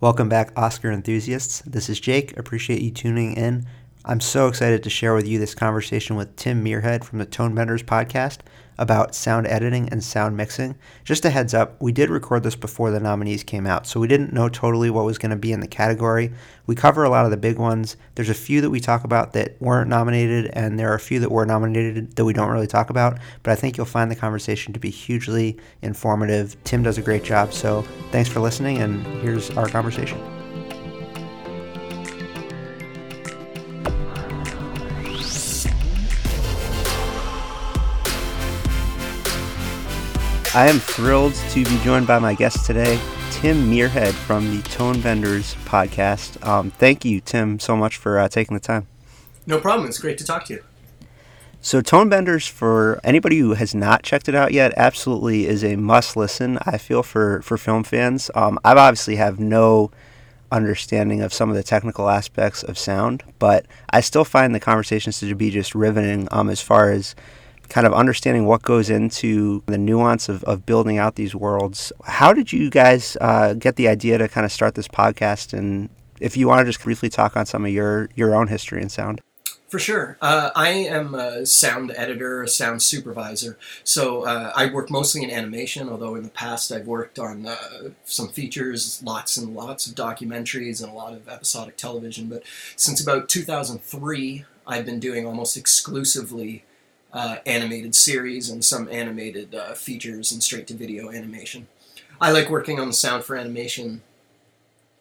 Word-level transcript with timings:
Welcome 0.00 0.28
back, 0.28 0.52
Oscar 0.56 0.92
enthusiasts. 0.92 1.60
This 1.62 1.88
is 1.88 1.98
Jake. 1.98 2.36
Appreciate 2.38 2.82
you 2.82 2.92
tuning 2.92 3.32
in. 3.32 3.66
I'm 4.10 4.20
so 4.20 4.48
excited 4.48 4.82
to 4.84 4.90
share 4.90 5.12
with 5.12 5.28
you 5.28 5.38
this 5.38 5.54
conversation 5.54 6.16
with 6.16 6.34
Tim 6.34 6.64
Muirhead 6.64 7.04
from 7.04 7.18
the 7.18 7.26
Tonebenders 7.26 7.84
podcast 7.84 8.38
about 8.78 9.14
sound 9.14 9.46
editing 9.46 9.90
and 9.90 10.02
sound 10.02 10.34
mixing. 10.34 10.76
Just 11.04 11.26
a 11.26 11.30
heads 11.30 11.52
up, 11.52 11.76
we 11.82 11.92
did 11.92 12.08
record 12.08 12.42
this 12.42 12.56
before 12.56 12.90
the 12.90 13.00
nominees 13.00 13.44
came 13.44 13.66
out, 13.66 13.86
so 13.86 14.00
we 14.00 14.08
didn't 14.08 14.32
know 14.32 14.48
totally 14.48 14.88
what 14.88 15.04
was 15.04 15.18
going 15.18 15.32
to 15.32 15.36
be 15.36 15.52
in 15.52 15.60
the 15.60 15.68
category. 15.68 16.32
We 16.66 16.74
cover 16.74 17.04
a 17.04 17.10
lot 17.10 17.26
of 17.26 17.30
the 17.30 17.36
big 17.36 17.58
ones. 17.58 17.98
There's 18.14 18.30
a 18.30 18.34
few 18.34 18.62
that 18.62 18.70
we 18.70 18.80
talk 18.80 19.04
about 19.04 19.34
that 19.34 19.60
weren't 19.60 19.90
nominated, 19.90 20.52
and 20.54 20.78
there 20.78 20.90
are 20.90 20.96
a 20.96 21.00
few 21.00 21.20
that 21.20 21.30
were 21.30 21.44
nominated 21.44 22.16
that 22.16 22.24
we 22.24 22.32
don't 22.32 22.48
really 22.48 22.66
talk 22.66 22.88
about, 22.88 23.18
but 23.42 23.50
I 23.50 23.56
think 23.56 23.76
you'll 23.76 23.84
find 23.84 24.10
the 24.10 24.16
conversation 24.16 24.72
to 24.72 24.80
be 24.80 24.88
hugely 24.88 25.58
informative. 25.82 26.56
Tim 26.64 26.82
does 26.82 26.96
a 26.96 27.02
great 27.02 27.24
job, 27.24 27.52
so 27.52 27.82
thanks 28.10 28.30
for 28.30 28.40
listening, 28.40 28.78
and 28.78 29.04
here's 29.20 29.50
our 29.50 29.68
conversation. 29.68 30.37
I 40.54 40.66
am 40.66 40.78
thrilled 40.78 41.34
to 41.50 41.62
be 41.62 41.78
joined 41.80 42.06
by 42.06 42.18
my 42.18 42.32
guest 42.32 42.64
today, 42.64 42.98
Tim 43.30 43.70
Muirhead 43.70 44.12
from 44.12 44.56
the 44.56 44.62
Tonebenders 44.62 45.54
podcast. 45.66 46.42
Um, 46.44 46.70
thank 46.70 47.04
you, 47.04 47.20
Tim, 47.20 47.58
so 47.58 47.76
much 47.76 47.98
for 47.98 48.18
uh, 48.18 48.28
taking 48.30 48.54
the 48.54 48.60
time. 48.60 48.86
No 49.46 49.60
problem. 49.60 49.86
It's 49.86 49.98
great 49.98 50.16
to 50.18 50.24
talk 50.24 50.46
to 50.46 50.54
you. 50.54 50.64
So, 51.60 51.82
Tonebenders, 51.82 52.48
for 52.48 52.98
anybody 53.04 53.38
who 53.38 53.54
has 53.54 53.74
not 53.74 54.02
checked 54.02 54.26
it 54.26 54.34
out 54.34 54.52
yet, 54.54 54.72
absolutely 54.74 55.46
is 55.46 55.62
a 55.62 55.76
must 55.76 56.16
listen, 56.16 56.58
I 56.62 56.78
feel, 56.78 57.02
for, 57.02 57.42
for 57.42 57.58
film 57.58 57.84
fans. 57.84 58.30
Um, 58.34 58.58
I 58.64 58.72
obviously 58.72 59.16
have 59.16 59.38
no 59.38 59.90
understanding 60.50 61.20
of 61.20 61.34
some 61.34 61.50
of 61.50 61.56
the 61.56 61.62
technical 61.62 62.08
aspects 62.08 62.62
of 62.62 62.78
sound, 62.78 63.22
but 63.38 63.66
I 63.90 64.00
still 64.00 64.24
find 64.24 64.54
the 64.54 64.60
conversations 64.60 65.20
to 65.20 65.34
be 65.34 65.50
just 65.50 65.74
riveting 65.74 66.26
um, 66.30 66.48
as 66.48 66.62
far 66.62 66.90
as 66.90 67.14
kind 67.68 67.86
of 67.86 67.92
understanding 67.92 68.46
what 68.46 68.62
goes 68.62 68.90
into 68.90 69.62
the 69.66 69.78
nuance 69.78 70.28
of, 70.28 70.42
of 70.44 70.66
building 70.66 70.98
out 70.98 71.16
these 71.16 71.34
worlds. 71.34 71.92
How 72.04 72.32
did 72.32 72.52
you 72.52 72.70
guys 72.70 73.16
uh, 73.20 73.54
get 73.54 73.76
the 73.76 73.88
idea 73.88 74.18
to 74.18 74.28
kind 74.28 74.44
of 74.44 74.52
start 74.52 74.74
this 74.74 74.88
podcast? 74.88 75.52
And 75.52 75.90
if 76.20 76.36
you 76.36 76.48
want 76.48 76.60
to 76.60 76.64
just 76.64 76.82
briefly 76.82 77.08
talk 77.08 77.36
on 77.36 77.46
some 77.46 77.64
of 77.64 77.70
your, 77.70 78.08
your 78.14 78.34
own 78.34 78.48
history 78.48 78.80
and 78.80 78.90
sound. 78.90 79.20
For 79.68 79.78
sure. 79.78 80.16
Uh, 80.22 80.50
I 80.56 80.70
am 80.70 81.14
a 81.14 81.44
sound 81.44 81.92
editor, 81.94 82.42
a 82.42 82.48
sound 82.48 82.82
supervisor. 82.82 83.58
So 83.84 84.22
uh, 84.22 84.50
I 84.56 84.72
work 84.72 84.90
mostly 84.90 85.22
in 85.22 85.30
animation, 85.30 85.90
although 85.90 86.14
in 86.14 86.22
the 86.22 86.30
past 86.30 86.72
I've 86.72 86.86
worked 86.86 87.18
on 87.18 87.44
uh, 87.44 87.90
some 88.06 88.28
features, 88.28 89.02
lots 89.02 89.36
and 89.36 89.54
lots 89.54 89.86
of 89.86 89.94
documentaries, 89.94 90.82
and 90.82 90.90
a 90.90 90.94
lot 90.94 91.12
of 91.12 91.28
episodic 91.28 91.76
television. 91.76 92.30
But 92.30 92.44
since 92.76 93.02
about 93.02 93.28
2003, 93.28 94.46
I've 94.66 94.86
been 94.86 95.00
doing 95.00 95.26
almost 95.26 95.58
exclusively 95.58 96.64
uh, 97.18 97.38
animated 97.46 97.96
series 97.96 98.48
and 98.48 98.64
some 98.64 98.88
animated 98.88 99.52
uh, 99.52 99.74
features 99.74 100.30
and 100.30 100.40
straight 100.40 100.68
to 100.68 100.74
video 100.74 101.10
animation. 101.10 101.66
I 102.20 102.30
like 102.30 102.48
working 102.48 102.78
on 102.78 102.86
the 102.86 102.92
sound 102.92 103.24
for 103.24 103.34
animation 103.34 104.02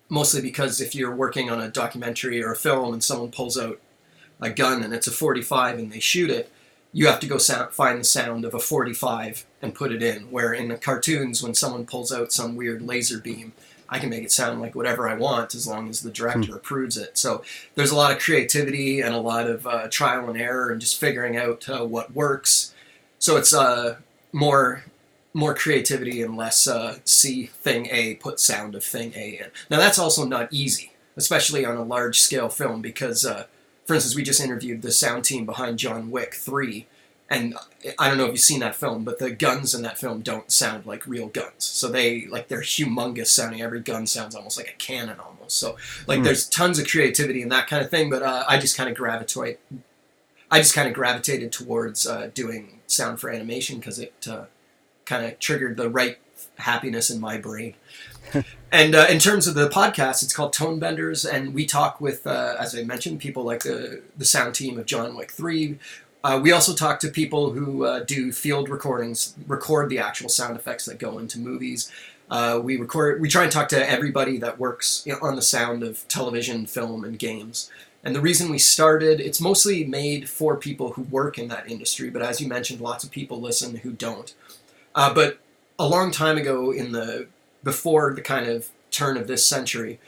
mostly 0.09 0.41
because 0.41 0.81
if 0.81 0.95
you're 0.95 1.15
working 1.15 1.51
on 1.51 1.61
a 1.61 1.69
documentary 1.69 2.43
or 2.43 2.53
a 2.53 2.55
film 2.55 2.91
and 2.91 3.03
someone 3.03 3.29
pulls 3.29 3.55
out 3.55 3.79
a 4.41 4.49
gun 4.49 4.81
and 4.81 4.95
it's 4.95 5.05
a 5.05 5.11
45 5.11 5.77
and 5.77 5.91
they 5.91 5.99
shoot 5.99 6.31
it, 6.31 6.51
you 6.91 7.05
have 7.05 7.19
to 7.19 7.27
go 7.27 7.37
sound, 7.37 7.71
find 7.71 7.99
the 7.99 8.03
sound 8.03 8.45
of 8.45 8.55
a 8.55 8.59
45 8.59 9.45
and 9.61 9.75
put 9.75 9.91
it 9.91 10.01
in. 10.01 10.31
Where 10.31 10.53
in 10.53 10.69
the 10.69 10.77
cartoons, 10.77 11.43
when 11.43 11.53
someone 11.53 11.85
pulls 11.85 12.11
out 12.11 12.33
some 12.33 12.55
weird 12.55 12.81
laser 12.81 13.19
beam, 13.19 13.53
I 13.89 13.99
can 13.99 14.09
make 14.09 14.23
it 14.23 14.31
sound 14.31 14.59
like 14.59 14.75
whatever 14.75 15.07
I 15.07 15.15
want 15.15 15.55
as 15.55 15.67
long 15.67 15.89
as 15.89 16.01
the 16.01 16.11
director 16.11 16.51
hmm. 16.51 16.57
approves 16.57 16.97
it. 16.97 17.17
So 17.17 17.43
there's 17.75 17.91
a 17.91 17.95
lot 17.95 18.11
of 18.11 18.19
creativity 18.19 19.01
and 19.01 19.13
a 19.13 19.19
lot 19.19 19.47
of 19.47 19.65
uh, 19.65 19.87
trial 19.89 20.29
and 20.29 20.39
error 20.39 20.69
and 20.69 20.81
just 20.81 20.99
figuring 20.99 21.37
out 21.37 21.67
uh, 21.69 21.85
what 21.85 22.13
works. 22.13 22.73
So 23.19 23.37
it's 23.37 23.53
uh, 23.53 23.97
more 24.31 24.83
more 25.33 25.53
creativity 25.53 26.23
and 26.23 26.35
less 26.35 26.67
uh, 26.67 26.97
see 27.05 27.45
thing 27.45 27.87
A, 27.91 28.15
put 28.15 28.39
sound 28.39 28.73
of 28.73 28.83
thing 28.83 29.13
A 29.15 29.39
in. 29.39 29.51
Now 29.69 29.77
that's 29.77 29.99
also 29.99 30.25
not 30.25 30.51
easy, 30.51 30.91
especially 31.15 31.63
on 31.63 31.77
a 31.77 31.83
large 31.83 32.19
scale 32.19 32.49
film 32.49 32.81
because, 32.81 33.23
uh, 33.23 33.45
for 33.85 33.93
instance, 33.93 34.15
we 34.15 34.23
just 34.23 34.41
interviewed 34.41 34.81
the 34.81 34.91
sound 34.91 35.25
team 35.25 35.45
behind 35.45 35.77
John 35.77 36.09
Wick 36.09 36.33
3 36.33 36.87
and 37.29 37.55
I 37.99 38.07
don't 38.07 38.17
know 38.17 38.25
if 38.25 38.31
you've 38.31 38.39
seen 38.39 38.61
that 38.61 38.75
film, 38.75 39.03
but 39.03 39.19
the 39.19 39.31
guns 39.31 39.75
in 39.75 39.81
that 39.81 39.97
film 39.97 40.21
don't 40.21 40.49
sound 40.51 40.85
like 40.85 41.05
real 41.05 41.27
guns. 41.27 41.65
So 41.65 41.89
they 41.89 42.25
like 42.27 42.47
they're 42.47 42.61
humongous 42.61 43.27
sounding. 43.27 43.61
Every 43.61 43.81
gun 43.81 44.07
sounds 44.07 44.33
almost 44.33 44.57
like 44.57 44.69
a 44.69 44.77
cannon 44.77 45.19
almost. 45.19 45.57
So 45.57 45.75
like 46.07 46.19
mm. 46.19 46.23
there's 46.23 46.47
tons 46.47 46.79
of 46.79 46.87
creativity 46.87 47.41
and 47.41 47.51
that 47.51 47.67
kind 47.67 47.83
of 47.83 47.89
thing. 47.89 48.09
But 48.09 48.23
uh, 48.23 48.45
I 48.47 48.57
just 48.57 48.77
kind 48.77 48.89
of 48.89 48.95
gravitate. 48.95 49.59
I 50.49 50.59
just 50.59 50.73
kind 50.73 50.87
of 50.87 50.93
gravitated 50.93 51.51
towards 51.51 52.07
uh, 52.07 52.29
doing 52.33 52.79
sound 52.87 53.19
for 53.19 53.29
animation 53.29 53.79
because 53.79 53.99
it 53.99 54.25
uh, 54.29 54.45
kind 55.03 55.25
of 55.25 55.37
triggered 55.39 55.75
the 55.75 55.89
right 55.89 56.17
happiness 56.59 57.09
in 57.09 57.19
my 57.19 57.37
brain. 57.37 57.75
and 58.71 58.95
uh, 58.95 59.07
in 59.09 59.19
terms 59.19 59.47
of 59.47 59.55
the 59.55 59.69
podcast, 59.69 60.23
it's 60.23 60.33
called 60.33 60.53
Tone 60.53 60.79
Benders, 60.79 61.25
and 61.25 61.53
we 61.53 61.65
talk 61.65 61.99
with, 62.01 62.27
uh, 62.27 62.55
as 62.59 62.75
I 62.75 62.83
mentioned, 62.83 63.19
people 63.19 63.43
like 63.43 63.63
the 63.63 64.01
the 64.17 64.25
sound 64.25 64.55
team 64.55 64.77
of 64.79 64.85
John 64.85 65.15
Wick 65.15 65.31
Three. 65.31 65.77
Uh, 66.23 66.39
we 66.41 66.51
also 66.51 66.73
talk 66.73 66.99
to 66.99 67.09
people 67.09 67.51
who 67.51 67.85
uh, 67.85 67.99
do 68.01 68.31
field 68.31 68.69
recordings, 68.69 69.35
record 69.47 69.89
the 69.89 69.99
actual 69.99 70.29
sound 70.29 70.57
effects 70.57 70.85
that 70.85 70.99
go 70.99 71.19
into 71.19 71.39
movies. 71.39 71.91
Uh, 72.29 72.59
we 72.61 72.75
record. 72.75 73.21
We 73.21 73.29
try 73.29 73.43
and 73.43 73.51
talk 73.51 73.69
to 73.69 73.89
everybody 73.89 74.37
that 74.39 74.59
works 74.59 75.07
on 75.21 75.35
the 75.35 75.41
sound 75.41 75.83
of 75.83 76.05
television, 76.07 76.65
film, 76.65 77.03
and 77.03 77.17
games. 77.17 77.71
And 78.03 78.15
the 78.15 78.21
reason 78.21 78.49
we 78.49 78.59
started, 78.59 79.19
it's 79.19 79.41
mostly 79.41 79.83
made 79.83 80.29
for 80.29 80.55
people 80.55 80.93
who 80.93 81.03
work 81.03 81.37
in 81.37 81.47
that 81.49 81.69
industry. 81.69 82.09
But 82.09 82.21
as 82.21 82.41
you 82.41 82.47
mentioned, 82.47 82.81
lots 82.81 83.03
of 83.03 83.11
people 83.11 83.39
listen 83.39 83.77
who 83.77 83.91
don't. 83.91 84.33
Uh, 84.93 85.13
but 85.13 85.39
a 85.79 85.87
long 85.87 86.11
time 86.11 86.37
ago, 86.37 86.71
in 86.71 86.91
the 86.91 87.27
before 87.63 88.13
the 88.13 88.21
kind 88.21 88.47
of 88.47 88.69
turn 88.91 89.17
of 89.17 89.27
this 89.27 89.45
century, 89.45 89.99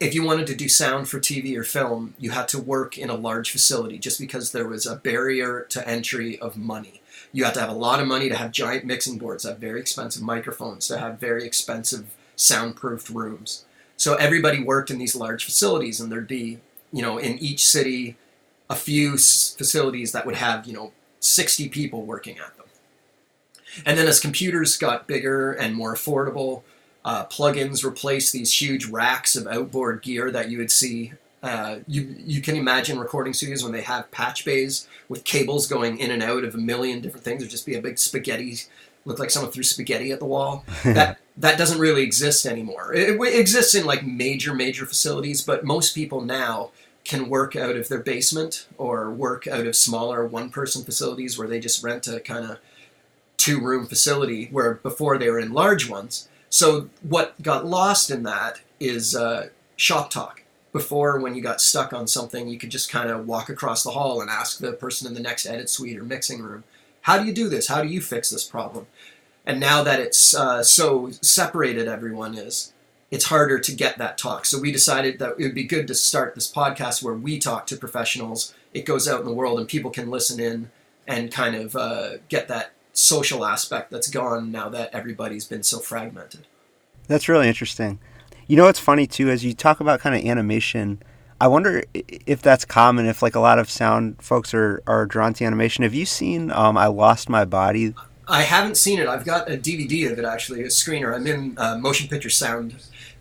if 0.00 0.14
you 0.14 0.22
wanted 0.22 0.46
to 0.46 0.54
do 0.54 0.68
sound 0.68 1.08
for 1.08 1.18
TV 1.18 1.56
or 1.56 1.64
film, 1.64 2.14
you 2.18 2.30
had 2.30 2.48
to 2.48 2.58
work 2.58 2.96
in 2.96 3.10
a 3.10 3.16
large 3.16 3.50
facility 3.50 3.98
just 3.98 4.20
because 4.20 4.52
there 4.52 4.68
was 4.68 4.86
a 4.86 4.96
barrier 4.96 5.66
to 5.70 5.88
entry 5.88 6.38
of 6.38 6.56
money. 6.56 7.00
You 7.32 7.44
had 7.44 7.54
to 7.54 7.60
have 7.60 7.68
a 7.68 7.74
lot 7.74 8.00
of 8.00 8.06
money 8.06 8.28
to 8.28 8.36
have 8.36 8.52
giant 8.52 8.84
mixing 8.84 9.18
boards, 9.18 9.42
to 9.42 9.50
have 9.50 9.58
very 9.58 9.80
expensive 9.80 10.22
microphones, 10.22 10.86
to 10.88 10.98
have 10.98 11.18
very 11.18 11.44
expensive 11.44 12.14
soundproofed 12.36 13.10
rooms. 13.10 13.64
So 13.96 14.14
everybody 14.14 14.62
worked 14.62 14.90
in 14.90 14.98
these 14.98 15.16
large 15.16 15.44
facilities, 15.44 16.00
and 16.00 16.10
there'd 16.10 16.28
be, 16.28 16.60
you 16.92 17.02
know, 17.02 17.18
in 17.18 17.38
each 17.38 17.66
city, 17.66 18.16
a 18.70 18.76
few 18.76 19.12
facilities 19.12 20.12
that 20.12 20.24
would 20.24 20.36
have, 20.36 20.66
you 20.66 20.72
know, 20.72 20.92
60 21.18 21.68
people 21.70 22.02
working 22.02 22.38
at 22.38 22.56
them. 22.56 22.66
And 23.84 23.98
then 23.98 24.06
as 24.06 24.20
computers 24.20 24.76
got 24.76 25.08
bigger 25.08 25.52
and 25.52 25.74
more 25.74 25.94
affordable, 25.94 26.62
uh, 27.04 27.26
plugins 27.26 27.84
replace 27.84 28.30
these 28.30 28.60
huge 28.60 28.86
racks 28.86 29.36
of 29.36 29.46
outboard 29.46 30.02
gear 30.02 30.30
that 30.30 30.50
you 30.50 30.58
would 30.58 30.70
see. 30.70 31.12
Uh, 31.42 31.76
you 31.86 32.16
you 32.18 32.42
can 32.42 32.56
imagine 32.56 32.98
recording 32.98 33.32
studios 33.32 33.62
when 33.62 33.72
they 33.72 33.82
have 33.82 34.10
patch 34.10 34.44
bays 34.44 34.88
with 35.08 35.24
cables 35.24 35.66
going 35.66 35.98
in 35.98 36.10
and 36.10 36.22
out 36.22 36.44
of 36.44 36.54
a 36.54 36.58
million 36.58 37.00
different 37.00 37.24
things. 37.24 37.40
There'd 37.40 37.50
just 37.50 37.66
be 37.66 37.76
a 37.76 37.82
big 37.82 37.98
spaghetti, 37.98 38.56
look 39.04 39.18
like 39.18 39.30
someone 39.30 39.52
threw 39.52 39.62
spaghetti 39.62 40.10
at 40.10 40.18
the 40.18 40.26
wall. 40.26 40.64
that 40.84 41.18
that 41.36 41.56
doesn't 41.56 41.78
really 41.78 42.02
exist 42.02 42.44
anymore. 42.44 42.92
It, 42.92 43.20
it 43.20 43.40
exists 43.40 43.74
in 43.74 43.86
like 43.86 44.04
major 44.04 44.52
major 44.52 44.84
facilities, 44.84 45.42
but 45.42 45.64
most 45.64 45.94
people 45.94 46.20
now 46.20 46.72
can 47.04 47.30
work 47.30 47.56
out 47.56 47.76
of 47.76 47.88
their 47.88 48.00
basement 48.00 48.66
or 48.76 49.10
work 49.10 49.46
out 49.46 49.66
of 49.66 49.74
smaller 49.74 50.26
one 50.26 50.50
person 50.50 50.84
facilities 50.84 51.38
where 51.38 51.48
they 51.48 51.58
just 51.58 51.82
rent 51.82 52.06
a 52.06 52.20
kind 52.20 52.44
of 52.44 52.58
two 53.38 53.60
room 53.60 53.86
facility 53.86 54.48
where 54.50 54.74
before 54.74 55.16
they 55.16 55.30
were 55.30 55.38
in 55.38 55.52
large 55.52 55.88
ones 55.88 56.28
so 56.50 56.88
what 57.02 57.40
got 57.42 57.66
lost 57.66 58.10
in 58.10 58.22
that 58.24 58.60
is 58.80 59.14
uh, 59.14 59.48
shop 59.76 60.10
talk. 60.10 60.42
Before, 60.72 61.18
when 61.18 61.34
you 61.34 61.42
got 61.42 61.62
stuck 61.62 61.92
on 61.92 62.06
something, 62.06 62.46
you 62.46 62.58
could 62.58 62.70
just 62.70 62.90
kind 62.90 63.10
of 63.10 63.26
walk 63.26 63.48
across 63.48 63.82
the 63.82 63.90
hall 63.90 64.20
and 64.20 64.30
ask 64.30 64.58
the 64.58 64.72
person 64.72 65.08
in 65.08 65.14
the 65.14 65.20
next 65.20 65.46
edit 65.46 65.70
suite 65.70 65.98
or 65.98 66.04
mixing 66.04 66.42
room, 66.42 66.64
"How 67.02 67.18
do 67.18 67.24
you 67.24 67.32
do 67.32 67.48
this? 67.48 67.68
How 67.68 67.82
do 67.82 67.88
you 67.88 68.00
fix 68.00 68.30
this 68.30 68.44
problem?" 68.44 68.86
And 69.46 69.58
now 69.58 69.82
that 69.82 69.98
it's 69.98 70.34
uh, 70.34 70.62
so 70.62 71.10
separated, 71.22 71.88
everyone 71.88 72.34
is, 72.34 72.74
it's 73.10 73.24
harder 73.24 73.58
to 73.58 73.74
get 73.74 73.96
that 73.96 74.18
talk. 74.18 74.44
So 74.44 74.60
we 74.60 74.70
decided 74.70 75.18
that 75.18 75.36
it 75.38 75.42
would 75.42 75.54
be 75.54 75.64
good 75.64 75.88
to 75.88 75.94
start 75.94 76.34
this 76.34 76.52
podcast 76.52 77.02
where 77.02 77.14
we 77.14 77.38
talk 77.38 77.66
to 77.68 77.76
professionals. 77.76 78.54
It 78.74 78.84
goes 78.84 79.08
out 79.08 79.20
in 79.20 79.26
the 79.26 79.32
world 79.32 79.58
and 79.58 79.66
people 79.66 79.90
can 79.90 80.10
listen 80.10 80.38
in 80.38 80.70
and 81.06 81.32
kind 81.32 81.56
of 81.56 81.74
uh, 81.74 82.18
get 82.28 82.48
that 82.48 82.72
social 82.98 83.44
aspect 83.44 83.90
that's 83.90 84.08
gone 84.08 84.50
now 84.50 84.68
that 84.68 84.90
everybody's 84.92 85.44
been 85.44 85.62
so 85.62 85.78
fragmented. 85.78 86.46
That's 87.06 87.28
really 87.28 87.48
interesting. 87.48 87.98
You 88.46 88.56
know 88.56 88.64
what's 88.64 88.78
funny 88.78 89.06
too, 89.06 89.30
as 89.30 89.44
you 89.44 89.54
talk 89.54 89.80
about 89.80 90.00
kind 90.00 90.16
of 90.16 90.24
animation, 90.24 91.02
I 91.40 91.46
wonder 91.46 91.84
if 91.94 92.42
that's 92.42 92.64
common, 92.64 93.06
if 93.06 93.22
like 93.22 93.36
a 93.36 93.40
lot 93.40 93.58
of 93.58 93.70
sound 93.70 94.20
folks 94.20 94.52
are, 94.52 94.82
are 94.86 95.06
drawn 95.06 95.34
to 95.34 95.44
animation. 95.44 95.84
Have 95.84 95.94
you 95.94 96.06
seen 96.06 96.50
um, 96.50 96.76
I 96.76 96.86
Lost 96.86 97.28
My 97.28 97.44
Body? 97.44 97.94
I 98.26 98.42
haven't 98.42 98.76
seen 98.76 98.98
it. 98.98 99.06
I've 99.06 99.24
got 99.24 99.50
a 99.50 99.56
DVD 99.56 100.10
of 100.10 100.18
it 100.18 100.24
actually, 100.24 100.62
a 100.62 100.66
screener. 100.66 101.14
I'm 101.14 101.26
in 101.26 101.54
uh, 101.56 101.78
motion 101.78 102.08
picture 102.08 102.30
sound 102.30 102.74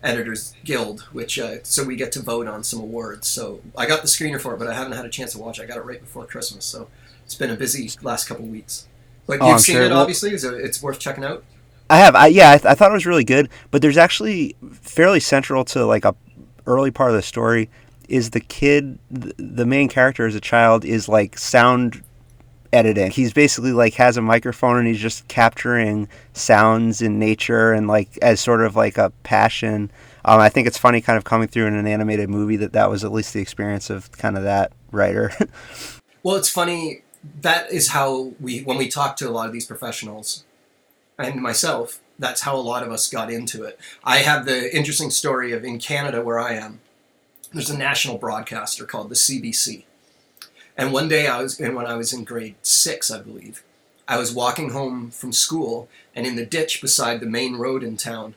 Editors 0.03 0.53
Guild, 0.63 1.01
which 1.11 1.37
uh, 1.37 1.57
so 1.63 1.83
we 1.83 1.95
get 1.95 2.11
to 2.13 2.21
vote 2.21 2.47
on 2.47 2.63
some 2.63 2.79
awards. 2.79 3.27
So 3.27 3.61
I 3.77 3.85
got 3.85 4.01
the 4.01 4.07
screener 4.07 4.41
for 4.41 4.55
it, 4.55 4.59
but 4.59 4.67
I 4.67 4.73
haven't 4.73 4.93
had 4.93 5.05
a 5.05 5.09
chance 5.09 5.33
to 5.33 5.39
watch. 5.39 5.59
it. 5.59 5.63
I 5.63 5.65
got 5.65 5.77
it 5.77 5.85
right 5.85 5.99
before 5.99 6.25
Christmas, 6.25 6.65
so 6.65 6.89
it's 7.23 7.35
been 7.35 7.51
a 7.51 7.55
busy 7.55 7.91
last 8.01 8.27
couple 8.27 8.45
weeks. 8.45 8.87
But 9.27 9.39
Oh, 9.41 9.45
you've 9.47 9.53
I'm 9.53 9.59
seen 9.59 9.75
sure. 9.75 9.83
it, 9.85 9.91
obviously. 9.91 10.33
Is 10.33 10.43
it, 10.43 10.53
it's 10.55 10.81
worth 10.81 10.99
checking 10.99 11.23
out. 11.23 11.43
I 11.89 11.97
have. 11.97 12.15
I, 12.15 12.27
yeah, 12.27 12.51
I, 12.51 12.57
th- 12.57 12.65
I 12.65 12.73
thought 12.75 12.91
it 12.91 12.93
was 12.95 13.05
really 13.05 13.23
good, 13.23 13.49
but 13.71 13.81
there's 13.81 13.97
actually 13.97 14.55
fairly 14.71 15.19
central 15.19 15.63
to 15.65 15.85
like 15.85 16.05
a 16.05 16.15
early 16.65 16.91
part 16.91 17.11
of 17.11 17.15
the 17.15 17.21
story 17.21 17.69
is 18.09 18.31
the 18.31 18.39
kid, 18.39 18.99
th- 19.13 19.33
the 19.37 19.65
main 19.65 19.87
character 19.89 20.25
as 20.25 20.35
a 20.35 20.41
child 20.41 20.83
is 20.85 21.07
like 21.09 21.37
sound 21.37 22.03
editing. 22.73 23.11
He's 23.11 23.31
basically 23.33 23.71
like 23.71 23.93
has 23.95 24.17
a 24.17 24.21
microphone 24.21 24.77
and 24.77 24.87
he's 24.87 24.99
just 24.99 25.27
capturing 25.29 26.07
sounds 26.33 27.01
in 27.01 27.19
nature 27.19 27.71
and 27.73 27.87
like 27.87 28.17
as 28.21 28.39
sort 28.41 28.61
of 28.61 28.75
like 28.75 28.97
a 28.97 29.11
passion. 29.23 29.89
Um, 30.25 30.41
I 30.41 30.49
think 30.49 30.67
it's 30.67 30.77
funny 30.77 30.99
kind 30.99 31.17
of 31.17 31.23
coming 31.23 31.47
through 31.47 31.67
in 31.67 31.75
an 31.75 31.87
animated 31.87 32.29
movie 32.29 32.57
that 32.57 32.73
that 32.73 32.89
was 32.89 33.05
at 33.05 33.13
least 33.13 33.33
the 33.33 33.39
experience 33.39 33.89
of 33.89 34.11
kind 34.11 34.37
of 34.37 34.43
that 34.43 34.71
writer. 34.91 35.31
Well, 36.23 36.35
it's 36.35 36.49
funny. 36.49 37.03
That 37.41 37.71
is 37.71 37.89
how 37.89 38.33
we, 38.39 38.59
when 38.61 38.77
we 38.77 38.87
talk 38.87 39.15
to 39.17 39.27
a 39.27 39.31
lot 39.31 39.47
of 39.47 39.53
these 39.53 39.65
professionals, 39.65 40.43
and 41.17 41.41
myself, 41.41 41.99
that's 42.19 42.41
how 42.41 42.55
a 42.55 42.57
lot 42.57 42.83
of 42.83 42.91
us 42.91 43.09
got 43.09 43.31
into 43.31 43.63
it. 43.63 43.79
I 44.03 44.17
have 44.17 44.45
the 44.45 44.75
interesting 44.75 45.09
story 45.09 45.51
of 45.51 45.63
in 45.63 45.79
Canada, 45.79 46.21
where 46.21 46.39
I 46.39 46.53
am, 46.53 46.79
there's 47.53 47.69
a 47.69 47.77
national 47.77 48.17
broadcaster 48.17 48.85
called 48.85 49.09
the 49.09 49.15
CBC. 49.15 49.85
And 50.75 50.93
one 50.93 51.07
day 51.07 51.27
I 51.27 51.41
was, 51.41 51.59
and 51.59 51.75
when 51.75 51.87
I 51.87 51.95
was 51.95 52.13
in 52.13 52.23
grade 52.23 52.55
six, 52.61 53.09
I 53.09 53.19
believe, 53.19 53.63
I 54.07 54.17
was 54.17 54.33
walking 54.33 54.69
home 54.69 55.11
from 55.11 55.33
school, 55.33 55.89
and 56.15 56.25
in 56.25 56.35
the 56.35 56.45
ditch 56.45 56.81
beside 56.81 57.19
the 57.19 57.25
main 57.25 57.55
road 57.55 57.83
in 57.83 57.97
town, 57.97 58.35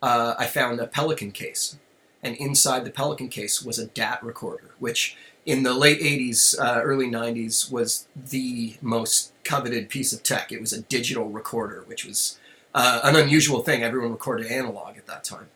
uh, 0.00 0.34
I 0.38 0.46
found 0.46 0.80
a 0.80 0.86
Pelican 0.86 1.32
case. 1.32 1.76
And 2.22 2.36
inside 2.36 2.84
the 2.84 2.90
Pelican 2.90 3.28
case 3.28 3.62
was 3.62 3.78
a 3.78 3.86
DAT 3.86 4.22
recorder, 4.22 4.70
which 4.78 5.16
in 5.44 5.62
the 5.62 5.74
late 5.74 6.00
80s, 6.00 6.58
uh, 6.58 6.80
early 6.82 7.08
90s 7.08 7.70
was 7.70 8.06
the 8.14 8.76
most 8.80 9.32
coveted 9.44 9.88
piece 9.88 10.12
of 10.12 10.22
tech. 10.22 10.52
It 10.52 10.60
was 10.60 10.72
a 10.72 10.82
digital 10.82 11.28
recorder, 11.28 11.82
which 11.86 12.04
was 12.04 12.38
uh, 12.74 13.00
an 13.02 13.16
unusual 13.16 13.62
thing. 13.62 13.82
Everyone 13.82 14.12
recorded 14.12 14.46
analog 14.46 14.96
at 14.96 15.06
that 15.06 15.24
time. 15.24 15.48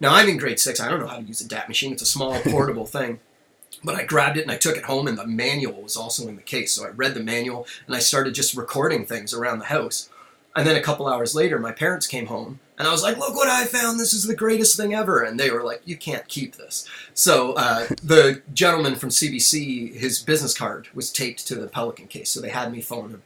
Now 0.00 0.14
I'm 0.14 0.28
in 0.28 0.38
grade 0.38 0.58
six. 0.58 0.80
I 0.80 0.88
don't 0.88 1.00
know 1.00 1.06
how 1.06 1.18
to 1.18 1.22
use 1.22 1.40
a 1.40 1.48
DAT 1.48 1.68
machine. 1.68 1.92
It's 1.92 2.02
a 2.02 2.06
small 2.06 2.40
portable 2.44 2.86
thing. 2.86 3.20
But 3.84 3.94
I 3.94 4.04
grabbed 4.04 4.36
it 4.36 4.42
and 4.42 4.50
I 4.50 4.56
took 4.56 4.76
it 4.76 4.84
home, 4.84 5.06
and 5.06 5.16
the 5.16 5.26
manual 5.26 5.82
was 5.82 5.96
also 5.96 6.28
in 6.28 6.36
the 6.36 6.42
case. 6.42 6.72
So 6.72 6.84
I 6.84 6.88
read 6.88 7.14
the 7.14 7.22
manual 7.22 7.66
and 7.86 7.94
I 7.94 8.00
started 8.00 8.34
just 8.34 8.56
recording 8.56 9.06
things 9.06 9.32
around 9.32 9.60
the 9.60 9.66
house. 9.66 10.10
And 10.56 10.66
then 10.66 10.76
a 10.76 10.82
couple 10.82 11.06
hours 11.06 11.34
later, 11.34 11.58
my 11.58 11.72
parents 11.72 12.08
came 12.08 12.26
home, 12.26 12.58
and 12.80 12.88
I 12.88 12.92
was 12.92 13.02
like, 13.04 13.16
"Look 13.18 13.36
what 13.36 13.46
I 13.48 13.66
found! 13.66 14.00
This 14.00 14.12
is 14.12 14.24
the 14.26 14.34
greatest 14.34 14.76
thing 14.76 14.94
ever!" 14.94 15.22
And 15.22 15.38
they 15.38 15.50
were 15.50 15.62
like, 15.62 15.82
"You 15.84 15.96
can't 15.96 16.26
keep 16.26 16.56
this." 16.56 16.88
So 17.14 17.52
uh, 17.52 17.86
the 18.02 18.42
gentleman 18.52 18.96
from 18.96 19.10
CBC, 19.10 19.94
his 19.94 20.18
business 20.20 20.56
card 20.56 20.88
was 20.94 21.12
taped 21.12 21.46
to 21.48 21.54
the 21.54 21.68
Pelican 21.68 22.08
case, 22.08 22.30
so 22.30 22.40
they 22.40 22.48
had 22.48 22.72
me 22.72 22.80
phone 22.80 23.10
him. 23.10 23.22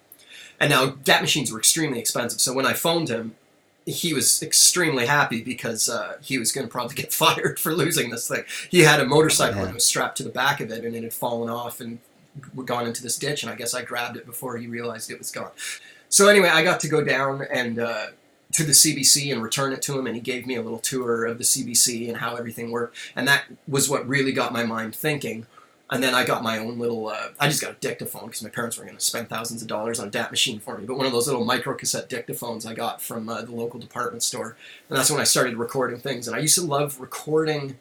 And 0.60 0.70
now 0.70 0.86
DAT 1.04 1.22
machines 1.22 1.50
were 1.50 1.58
extremely 1.58 1.98
expensive, 1.98 2.40
so 2.40 2.52
when 2.52 2.66
I 2.66 2.72
phoned 2.74 3.08
him, 3.08 3.36
he 3.86 4.12
was 4.14 4.42
extremely 4.42 5.06
happy 5.06 5.42
because 5.42 5.88
uh, 5.88 6.16
he 6.22 6.38
was 6.38 6.52
going 6.52 6.66
to 6.66 6.70
probably 6.70 6.94
get 6.96 7.12
fired 7.24 7.58
for 7.58 7.72
losing 7.74 8.10
this 8.10 8.26
thing. 8.28 8.44
He 8.70 8.80
had 8.80 9.00
a 9.00 9.04
motorcycle 9.04 9.56
Yeah. 9.56 9.62
and 9.62 9.70
it 9.70 9.74
was 9.74 9.84
strapped 9.86 10.16
to 10.18 10.22
the 10.24 10.30
back 10.30 10.60
of 10.60 10.70
it, 10.70 10.84
and 10.84 10.94
it 10.96 11.02
had 11.04 11.14
fallen 11.14 11.48
off 11.48 11.80
and 11.80 11.98
gone 12.64 12.86
into 12.86 13.02
this 13.02 13.16
ditch. 13.18 13.42
And 13.44 13.52
I 13.52 13.54
guess 13.54 13.74
I 13.74 13.82
grabbed 13.82 14.16
it 14.16 14.26
before 14.26 14.56
he 14.56 14.66
realized 14.66 15.10
it 15.10 15.18
was 15.18 15.30
gone. 15.30 15.50
So 16.08 16.28
anyway, 16.28 16.48
I 16.48 16.62
got 16.64 16.80
to 16.80 16.88
go 16.88 17.02
down 17.04 17.42
and 17.50 17.78
uh, 17.78 18.06
to 18.54 18.64
the 18.64 18.72
CBC 18.72 19.32
and 19.32 19.42
return 19.42 19.72
it 19.72 19.82
to 19.82 19.98
him, 19.98 20.06
and 20.06 20.14
he 20.14 20.20
gave 20.20 20.46
me 20.46 20.54
a 20.56 20.62
little 20.62 20.78
tour 20.78 21.26
of 21.26 21.38
the 21.38 21.44
CBC 21.44 22.08
and 22.08 22.18
how 22.18 22.36
everything 22.36 22.70
worked, 22.70 22.96
and 23.14 23.26
that 23.28 23.44
was 23.68 23.88
what 23.88 24.08
really 24.08 24.32
got 24.32 24.52
my 24.52 24.64
mind 24.64 24.94
thinking. 24.94 25.46
And 25.90 26.02
then 26.02 26.14
I 26.14 26.24
got 26.24 26.42
my 26.42 26.58
own 26.58 26.78
little. 26.78 27.08
Uh, 27.08 27.28
I 27.38 27.46
just 27.46 27.60
got 27.60 27.72
a 27.72 27.76
dictaphone 27.78 28.26
because 28.26 28.42
my 28.42 28.48
parents 28.48 28.78
were 28.78 28.84
going 28.84 28.96
to 28.96 29.04
spend 29.04 29.28
thousands 29.28 29.60
of 29.60 29.68
dollars 29.68 30.00
on 30.00 30.08
a 30.08 30.10
DAT 30.10 30.30
machine 30.30 30.58
for 30.58 30.78
me. 30.78 30.86
But 30.86 30.96
one 30.96 31.04
of 31.04 31.12
those 31.12 31.26
little 31.26 31.44
micro 31.44 31.74
cassette 31.74 32.08
dictaphones 32.08 32.66
I 32.66 32.72
got 32.72 33.02
from 33.02 33.28
uh, 33.28 33.42
the 33.42 33.52
local 33.52 33.78
department 33.78 34.22
store, 34.22 34.56
and 34.88 34.96
that's 34.96 35.10
when 35.10 35.20
I 35.20 35.24
started 35.24 35.56
recording 35.56 36.00
things. 36.00 36.26
And 36.26 36.34
I 36.34 36.40
used 36.40 36.54
to 36.54 36.62
love 36.62 37.00
recording 37.00 37.76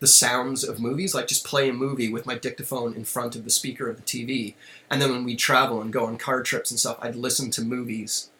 the 0.00 0.06
sounds 0.06 0.62
of 0.62 0.80
movies, 0.80 1.14
like 1.14 1.26
just 1.26 1.44
play 1.44 1.68
a 1.68 1.72
movie 1.72 2.10
with 2.10 2.26
my 2.26 2.36
dictaphone 2.36 2.94
in 2.94 3.04
front 3.04 3.34
of 3.34 3.44
the 3.44 3.50
speaker 3.50 3.88
of 3.88 3.96
the 3.96 4.02
TV. 4.02 4.54
And 4.90 5.02
then 5.02 5.10
when 5.10 5.24
we 5.24 5.34
travel 5.34 5.80
and 5.80 5.92
go 5.92 6.06
on 6.06 6.18
car 6.18 6.42
trips 6.42 6.70
and 6.70 6.78
stuff, 6.78 6.98
I'd 7.00 7.16
listen 7.16 7.50
to 7.52 7.62
movies, 7.62 8.30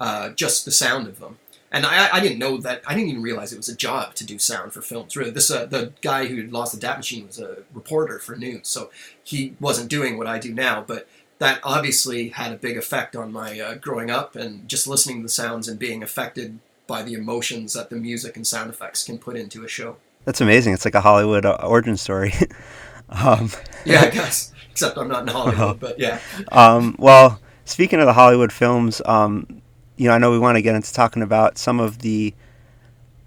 uh, 0.00 0.30
just 0.30 0.64
the 0.64 0.70
sound 0.70 1.06
of 1.06 1.20
them. 1.20 1.38
And 1.70 1.84
I, 1.84 2.08
I 2.12 2.20
didn't 2.20 2.38
know 2.38 2.58
that. 2.58 2.82
I 2.86 2.94
didn't 2.94 3.10
even 3.10 3.22
realize 3.22 3.52
it 3.52 3.56
was 3.56 3.68
a 3.68 3.76
job 3.76 4.14
to 4.14 4.24
do 4.24 4.38
sound 4.38 4.72
for 4.72 4.80
films. 4.80 5.16
Really, 5.16 5.32
this 5.32 5.50
uh, 5.50 5.66
the 5.66 5.92
guy 6.02 6.26
who 6.26 6.44
lost 6.44 6.72
the 6.72 6.80
DAT 6.80 6.98
machine 6.98 7.26
was 7.26 7.40
a 7.40 7.64
reporter 7.72 8.20
for 8.20 8.36
news, 8.36 8.68
so 8.68 8.90
he 9.24 9.56
wasn't 9.58 9.90
doing 9.90 10.16
what 10.16 10.28
I 10.28 10.38
do 10.38 10.54
now. 10.54 10.84
But 10.86 11.08
that 11.38 11.58
obviously 11.64 12.28
had 12.28 12.52
a 12.52 12.56
big 12.56 12.76
effect 12.76 13.16
on 13.16 13.32
my 13.32 13.58
uh, 13.58 13.74
growing 13.74 14.08
up 14.08 14.36
and 14.36 14.68
just 14.68 14.86
listening 14.86 15.16
to 15.16 15.22
the 15.24 15.28
sounds 15.28 15.66
and 15.66 15.76
being 15.76 16.00
affected 16.00 16.60
by 16.86 17.02
the 17.02 17.14
emotions 17.14 17.72
that 17.72 17.90
the 17.90 17.96
music 17.96 18.36
and 18.36 18.46
sound 18.46 18.70
effects 18.70 19.04
can 19.04 19.18
put 19.18 19.36
into 19.36 19.64
a 19.64 19.68
show. 19.68 19.96
That's 20.24 20.40
amazing. 20.40 20.74
It's 20.74 20.84
like 20.84 20.94
a 20.94 21.00
Hollywood 21.00 21.44
uh, 21.44 21.58
origin 21.62 21.96
story. 21.96 22.32
um, 23.08 23.50
Yeah, 23.84 24.02
I 24.02 24.10
guess. 24.10 24.52
Except 24.70 24.96
I'm 24.96 25.08
not 25.08 25.22
in 25.22 25.28
Hollywood, 25.28 25.80
but 25.80 25.98
yeah. 25.98 26.20
Um, 26.52 26.94
well, 26.98 27.40
speaking 27.64 28.00
of 28.00 28.06
the 28.06 28.12
Hollywood 28.12 28.52
films, 28.52 29.02
um, 29.04 29.62
you 29.96 30.08
know, 30.08 30.14
I 30.14 30.18
know 30.18 30.30
we 30.30 30.38
want 30.38 30.56
to 30.56 30.62
get 30.62 30.74
into 30.74 30.92
talking 30.92 31.22
about 31.22 31.58
some 31.58 31.80
of 31.80 31.98
the 31.98 32.34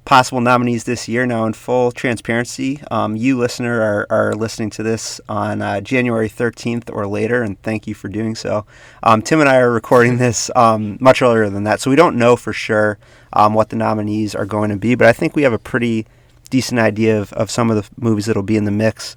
possible 0.07 0.39
nominees 0.39 0.85
this 0.85 1.09
year. 1.09 1.25
Now, 1.25 1.45
in 1.45 1.51
full 1.51 1.91
transparency, 1.91 2.81
um, 2.89 3.17
you 3.17 3.37
listener 3.37 3.81
are, 3.81 4.07
are 4.09 4.35
listening 4.35 4.69
to 4.71 4.83
this 4.83 5.19
on 5.27 5.61
uh, 5.61 5.81
January 5.81 6.29
13th 6.29 6.89
or 6.93 7.05
later, 7.05 7.43
and 7.43 7.61
thank 7.61 7.87
you 7.87 7.93
for 7.93 8.07
doing 8.07 8.33
so. 8.33 8.65
Um, 9.03 9.21
Tim 9.21 9.41
and 9.41 9.49
I 9.49 9.57
are 9.57 9.69
recording 9.69 10.17
this 10.17 10.49
um, 10.55 10.97
much 11.01 11.21
earlier 11.21 11.49
than 11.49 11.65
that, 11.65 11.81
so 11.81 11.89
we 11.89 11.97
don't 11.97 12.15
know 12.15 12.37
for 12.37 12.53
sure 12.53 12.97
um, 13.33 13.53
what 13.53 13.69
the 13.69 13.75
nominees 13.75 14.33
are 14.33 14.45
going 14.45 14.69
to 14.69 14.77
be, 14.77 14.95
but 14.95 15.07
I 15.07 15.13
think 15.13 15.35
we 15.35 15.43
have 15.43 15.53
a 15.53 15.59
pretty 15.59 16.05
decent 16.49 16.79
idea 16.79 17.19
of, 17.19 17.33
of 17.33 17.51
some 17.51 17.69
of 17.69 17.75
the 17.75 17.89
movies 18.01 18.27
that'll 18.27 18.43
be 18.43 18.55
in 18.55 18.63
the 18.63 18.71
mix. 18.71 19.13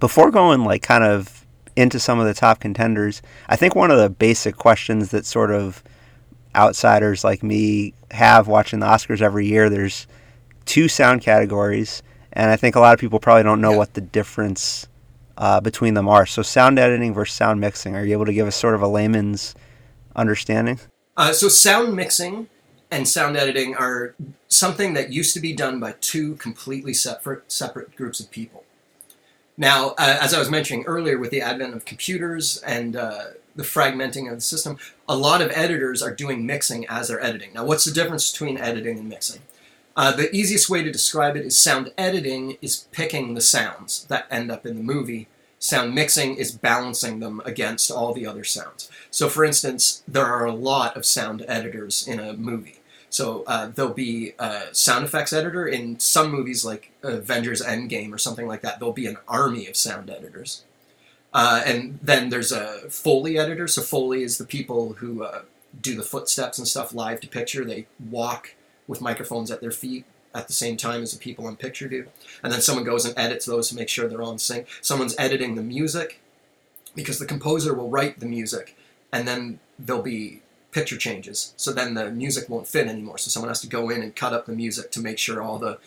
Before 0.00 0.32
going 0.32 0.64
like 0.64 0.82
kind 0.82 1.04
of 1.04 1.46
into 1.76 2.00
some 2.00 2.18
of 2.18 2.26
the 2.26 2.34
top 2.34 2.58
contenders, 2.58 3.22
I 3.48 3.54
think 3.54 3.76
one 3.76 3.92
of 3.92 3.98
the 3.98 4.10
basic 4.10 4.56
questions 4.56 5.10
that 5.10 5.24
sort 5.24 5.52
of 5.52 5.84
outsiders 6.56 7.22
like 7.22 7.42
me 7.42 7.92
have 8.10 8.48
watching 8.48 8.80
the 8.80 8.86
Oscars 8.86 9.20
every 9.20 9.46
year, 9.46 9.68
there's 9.70 10.06
two 10.64 10.88
sound 10.88 11.22
categories, 11.22 12.02
and 12.32 12.50
I 12.50 12.56
think 12.56 12.74
a 12.74 12.80
lot 12.80 12.94
of 12.94 13.00
people 13.00 13.20
probably 13.20 13.42
don't 13.44 13.60
know 13.60 13.72
Yeah. 13.72 13.76
what 13.78 13.94
the 13.94 14.00
difference 14.00 14.86
uh, 15.38 15.60
between 15.60 15.94
them 15.94 16.08
are. 16.08 16.24
So, 16.26 16.40
sound 16.42 16.78
editing 16.78 17.12
versus 17.12 17.36
sound 17.36 17.60
mixing. 17.60 17.94
Are 17.94 18.04
you 18.04 18.12
able 18.14 18.24
to 18.24 18.32
give 18.32 18.46
us 18.46 18.56
sort 18.56 18.74
of 18.74 18.80
a 18.82 18.88
layman's 18.88 19.54
understanding? 20.16 20.80
Uh, 21.16 21.32
so 21.32 21.48
sound 21.48 21.94
mixing 21.94 22.48
and 22.90 23.06
sound 23.08 23.36
editing 23.36 23.74
are 23.74 24.14
something 24.48 24.94
that 24.94 25.12
used 25.12 25.34
to 25.34 25.40
be 25.40 25.52
done 25.52 25.80
by 25.80 25.94
two 26.00 26.34
completely 26.36 26.94
separate 26.94 27.50
separate 27.52 27.94
groups 27.96 28.20
of 28.20 28.30
people. 28.30 28.64
Now, 29.56 29.90
uh, 29.98 30.18
as 30.20 30.34
I 30.34 30.38
was 30.38 30.50
mentioning 30.50 30.84
earlier, 30.86 31.18
with 31.18 31.30
the 31.30 31.40
advent 31.40 31.74
of 31.74 31.84
computers 31.84 32.58
and 32.58 32.96
uh, 32.96 33.24
the 33.56 33.62
fragmenting 33.62 34.30
of 34.30 34.36
the 34.36 34.40
system, 34.42 34.78
a 35.08 35.16
lot 35.16 35.40
of 35.40 35.50
editors 35.54 36.02
are 36.02 36.14
doing 36.14 36.46
mixing 36.46 36.86
as 36.88 37.08
they're 37.08 37.22
editing. 37.22 37.52
Now, 37.54 37.64
what's 37.64 37.84
the 37.84 37.92
difference 37.92 38.30
between 38.30 38.58
editing 38.58 38.98
and 38.98 39.08
mixing? 39.08 39.42
Uh, 39.96 40.12
the 40.12 40.34
easiest 40.34 40.68
way 40.68 40.82
to 40.82 40.92
describe 40.92 41.36
it 41.36 41.46
is 41.46 41.56
sound 41.56 41.92
editing 41.96 42.58
is 42.60 42.86
picking 42.92 43.34
the 43.34 43.40
sounds 43.40 44.04
that 44.04 44.26
end 44.30 44.50
up 44.50 44.66
in 44.66 44.76
the 44.76 44.82
movie. 44.82 45.26
Sound 45.58 45.94
mixing 45.94 46.36
is 46.36 46.52
balancing 46.52 47.20
them 47.20 47.40
against 47.46 47.90
all 47.90 48.12
the 48.12 48.26
other 48.26 48.44
sounds. 48.44 48.90
So, 49.10 49.28
for 49.28 49.42
instance, 49.42 50.02
there 50.06 50.26
are 50.26 50.44
a 50.44 50.52
lot 50.52 50.96
of 50.96 51.06
sound 51.06 51.44
editors 51.48 52.06
in 52.06 52.20
a 52.20 52.34
movie. 52.34 52.80
So 53.08 53.44
uh, 53.46 53.70
there'll 53.74 53.94
be 53.94 54.34
a 54.38 54.64
sound 54.72 55.06
effects 55.06 55.32
editor 55.32 55.66
in 55.66 55.98
some 55.98 56.30
movies, 56.30 56.66
like 56.66 56.92
Avengers 57.02 57.62
Endgame 57.62 58.12
or 58.12 58.18
something 58.18 58.46
like 58.46 58.60
that. 58.60 58.78
There'll 58.78 58.92
be 58.92 59.06
an 59.06 59.16
army 59.26 59.66
of 59.68 59.76
sound 59.76 60.10
editors, 60.10 60.64
uh, 61.36 61.62
and 61.66 61.98
then 62.00 62.30
there's 62.30 62.50
a 62.50 62.88
Foley 62.88 63.38
editor. 63.38 63.68
So 63.68 63.82
Foley 63.82 64.22
is 64.22 64.38
the 64.38 64.46
people 64.46 64.94
who 64.94 65.22
uh, 65.22 65.42
do 65.78 65.94
the 65.94 66.02
footsteps 66.02 66.56
and 66.56 66.66
stuff 66.66 66.94
live 66.94 67.20
to 67.20 67.28
picture. 67.28 67.62
They 67.62 67.86
walk 68.08 68.54
with 68.88 69.02
microphones 69.02 69.50
at 69.50 69.60
their 69.60 69.70
feet 69.70 70.06
at 70.34 70.46
the 70.46 70.54
same 70.54 70.78
time 70.78 71.02
as 71.02 71.12
the 71.12 71.18
people 71.18 71.46
on 71.46 71.56
picture 71.56 71.88
do, 71.88 72.06
and 72.42 72.50
then 72.50 72.62
someone 72.62 72.86
goes 72.86 73.04
and 73.04 73.18
edits 73.18 73.44
those 73.44 73.68
to 73.68 73.76
make 73.76 73.90
sure 73.90 74.08
they're 74.08 74.22
all 74.22 74.32
in 74.32 74.38
sync. 74.38 74.66
Someone's 74.80 75.14
editing 75.18 75.56
the 75.56 75.62
music 75.62 76.20
because 76.94 77.18
the 77.18 77.26
composer 77.26 77.74
will 77.74 77.90
write 77.90 78.18
the 78.18 78.26
music, 78.26 78.74
and 79.12 79.28
then 79.28 79.60
there'll 79.78 80.00
be 80.00 80.40
picture 80.76 80.98
changes. 80.98 81.54
So 81.56 81.72
then 81.72 81.94
the 81.94 82.10
music 82.10 82.50
won't 82.50 82.68
fit 82.68 82.86
anymore. 82.86 83.16
So 83.16 83.30
someone 83.30 83.48
has 83.48 83.62
to 83.62 83.66
go 83.66 83.88
in 83.88 84.02
and 84.02 84.14
cut 84.14 84.34
up 84.34 84.44
the 84.44 84.52
music 84.52 84.90
to 84.90 85.00
make 85.00 85.16
sure 85.16 85.40
all 85.40 85.58
the 85.58 85.78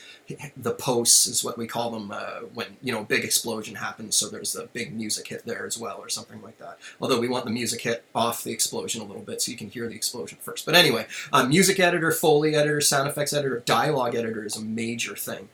the 0.58 0.72
posts 0.72 1.27
is 1.27 1.43
what 1.43 1.60
we 1.60 1.67
call 1.67 1.91
them 1.91 2.12
uh, 2.12 2.39
when 2.55 2.77
you 2.81 2.91
know 2.91 3.03
big 3.03 3.24
explosion 3.24 3.75
happens. 3.75 4.15
So 4.15 4.27
there's 4.27 4.55
a 4.55 4.65
big 4.65 4.91
music 4.91 5.27
hit 5.27 5.46
there 5.46 5.67
as 5.67 5.77
well, 5.77 5.98
or 6.00 6.10
something 6.10 6.41
like 6.41 6.58
that. 6.58 6.79
Although 7.00 7.19
we 7.19 7.27
want 7.27 7.46
the 7.46 7.51
music 7.51 7.81
hit 7.81 8.03
off 8.15 8.43
the 8.43 8.51
explosion 8.51 9.03
a 9.03 9.05
little 9.05 9.22
bit 9.22 9.43
so 9.43 9.51
you 9.51 9.58
can 9.58 9.69
hear 9.69 9.88
the 9.88 9.96
explosion 9.96 10.39
first. 10.41 10.65
But 10.65 10.74
anyway, 10.74 11.05
uh, 11.31 11.46
music 11.46 11.79
editor, 11.79 12.12
foley 12.12 12.55
editor, 12.55 12.81
sound 12.81 13.08
effects 13.08 13.31
editor, 13.31 13.62
dialogue 13.65 14.15
editor 14.15 14.43
is 14.43 14.58
a 14.58 14.62
major 14.62 15.15
thing 15.15 15.50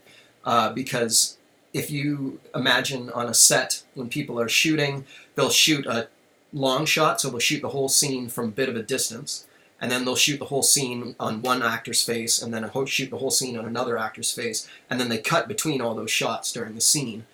uh, 0.46 0.72
because 0.72 1.38
if 1.74 1.92
you 1.92 2.40
imagine 2.56 3.10
on 3.10 3.28
a 3.28 3.34
set 3.34 3.84
when 3.96 4.08
people 4.08 4.40
are 4.40 4.48
shooting, 4.48 5.04
they'll 5.36 5.50
shoot 5.50 5.86
a 5.86 6.08
long 6.56 6.86
shot, 6.86 7.20
so 7.22 7.30
they'll 7.30 7.40
shoot 7.40 7.62
the 7.62 7.70
whole 7.70 7.90
scene 7.90 8.30
from 8.30 8.46
a 8.46 8.52
bit 8.52 8.70
of 8.70 8.76
a 8.76 8.82
distance, 8.82 9.46
and 9.80 9.92
then 9.92 10.06
they'll 10.06 10.16
shoot 10.16 10.40
the 10.40 10.46
whole 10.46 10.64
scene 10.64 11.16
on 11.20 11.42
one 11.42 11.62
actor's 11.62 12.02
face, 12.02 12.42
and 12.42 12.54
then 12.54 12.70
shoot 12.86 13.10
the 13.10 13.18
whole 13.18 13.30
scene 13.30 13.58
on 13.58 13.66
another 13.66 13.98
actor's 13.98 14.32
face, 14.32 14.68
and 14.90 15.00
then 15.00 15.10
they 15.10 15.18
cut 15.18 15.48
between 15.48 15.82
all 15.82 15.94
those 15.94 16.12
shots 16.12 16.52
during 16.52 16.74
the 16.74 16.82
scene. 16.82 17.26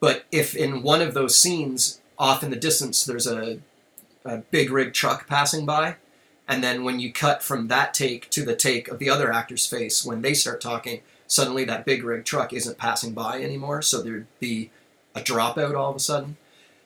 But 0.00 0.24
if 0.32 0.54
in 0.54 0.82
one 0.82 1.00
of 1.00 1.14
those 1.14 1.38
scenes, 1.38 2.00
off 2.18 2.42
in 2.42 2.50
the 2.50 2.56
distance, 2.56 3.04
there's 3.04 3.26
a, 3.26 3.60
a 4.24 4.38
big 4.38 4.70
rig 4.70 4.92
truck 4.92 5.28
passing 5.28 5.64
by, 5.64 5.96
and 6.48 6.62
then 6.62 6.84
when 6.84 7.00
you 7.00 7.12
cut 7.12 7.42
from 7.42 7.68
that 7.68 7.94
take 7.94 8.28
to 8.30 8.44
the 8.44 8.56
take 8.56 8.88
of 8.88 8.98
the 8.98 9.08
other 9.08 9.32
actor's 9.32 9.66
face 9.66 10.04
when 10.04 10.20
they 10.20 10.34
start 10.34 10.60
talking, 10.60 11.00
suddenly 11.26 11.64
that 11.64 11.86
big 11.86 12.04
rig 12.04 12.24
truck 12.24 12.52
isn't 12.52 12.76
passing 12.76 13.12
by 13.12 13.40
anymore, 13.40 13.80
so 13.82 14.02
there'd 14.02 14.26
be 14.40 14.70
a 15.14 15.20
dropout 15.20 15.74
all 15.74 15.90
of 15.90 15.96
a 15.96 16.00
sudden. 16.00 16.36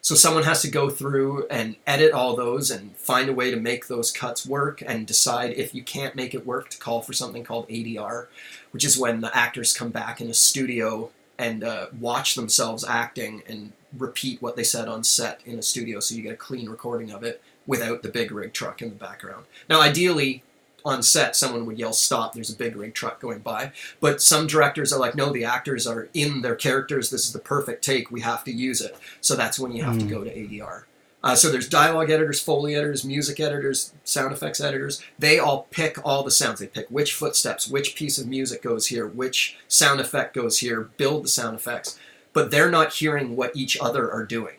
So 0.01 0.15
someone 0.15 0.43
has 0.43 0.61
to 0.61 0.69
go 0.69 0.89
through 0.89 1.47
and 1.47 1.75
edit 1.85 2.13
all 2.13 2.35
those 2.35 2.71
and 2.71 2.95
find 2.95 3.29
a 3.29 3.33
way 3.33 3.51
to 3.51 3.57
make 3.57 3.87
those 3.87 4.11
cuts 4.11 4.45
work 4.45 4.81
and 4.85 5.05
decide 5.05 5.51
if 5.51 5.75
you 5.75 5.83
can't 5.83 6.15
make 6.15 6.33
it 6.33 6.45
work 6.45 6.69
to 6.69 6.77
call 6.77 7.01
for 7.01 7.13
something 7.13 7.43
called 7.43 7.67
ADR, 7.67 8.27
which 8.71 8.85
is 8.85 8.97
when 8.97 9.21
the 9.21 9.35
actors 9.35 9.73
come 9.73 9.89
back 9.89 10.21
in 10.21 10.29
a 10.29 10.33
studio 10.33 11.09
and 11.37 11.63
uh, 11.63 11.87
watch 11.99 12.35
themselves 12.35 12.83
acting 12.83 13.43
and 13.47 13.73
repeat 13.97 14.41
what 14.41 14.55
they 14.55 14.63
said 14.63 14.87
on 14.87 15.03
set 15.03 15.41
in 15.45 15.57
a 15.57 15.63
studio 15.63 15.99
so 15.99 16.15
you 16.15 16.21
get 16.21 16.33
a 16.33 16.37
clean 16.37 16.69
recording 16.69 17.11
of 17.11 17.23
it 17.23 17.41
without 17.65 18.01
the 18.01 18.09
big 18.09 18.31
rig 18.31 18.53
truck 18.53 18.81
in 18.81 18.89
the 18.89 18.95
background. 18.95 19.45
Now, 19.69 19.81
ideally, 19.81 20.43
on 20.89 21.03
set, 21.03 21.35
someone 21.35 21.65
would 21.65 21.79
yell, 21.79 21.93
Stop, 21.93 22.33
there's 22.33 22.49
a 22.49 22.55
big 22.55 22.75
rig 22.75 22.93
truck 22.93 23.19
going 23.19 23.39
by. 23.39 23.71
But 23.99 24.21
some 24.21 24.47
directors 24.47 24.91
are 24.91 24.99
like, 24.99 25.15
No, 25.15 25.31
the 25.31 25.45
actors 25.45 25.87
are 25.87 26.09
in 26.13 26.41
their 26.41 26.55
characters. 26.55 27.09
This 27.09 27.25
is 27.25 27.33
the 27.33 27.39
perfect 27.39 27.83
take. 27.83 28.11
We 28.11 28.21
have 28.21 28.43
to 28.45 28.51
use 28.51 28.81
it. 28.81 28.97
So 29.21 29.35
that's 29.35 29.59
when 29.59 29.71
you 29.71 29.83
have 29.83 29.95
mm. 29.95 29.99
to 29.99 30.05
hmm. 30.05 30.11
go 30.11 30.23
to 30.23 30.35
ADR. 30.35 30.83
Uh, 31.21 31.35
so 31.35 31.51
there's 31.51 31.67
dialogue 31.67 32.09
editors, 32.09 32.41
foley 32.41 32.75
editors, 32.75 33.03
music 33.03 33.39
editors, 33.39 33.93
sound 34.03 34.31
effects 34.31 34.61
editors. 34.61 35.01
They 35.17 35.37
all 35.37 35.67
pick 35.69 35.97
all 36.05 36.23
the 36.23 36.31
sounds. 36.31 36.59
They 36.59 36.67
pick 36.67 36.87
which 36.89 37.13
footsteps, 37.13 37.67
which 37.67 37.95
piece 37.95 38.17
of 38.17 38.27
music 38.27 38.61
goes 38.61 38.87
here, 38.87 39.05
which 39.05 39.57
sound 39.67 39.99
effect 39.99 40.33
goes 40.33 40.59
here, 40.59 40.89
build 40.95 41.25
the 41.25 41.29
sound 41.29 41.57
effects. 41.57 41.99
But 42.31 42.51
they're 42.51 42.71
not 42.71 42.93
hearing 42.93 43.35
what 43.35 43.55
each 43.55 43.77
other 43.81 44.09
are 44.09 44.25
doing. 44.25 44.55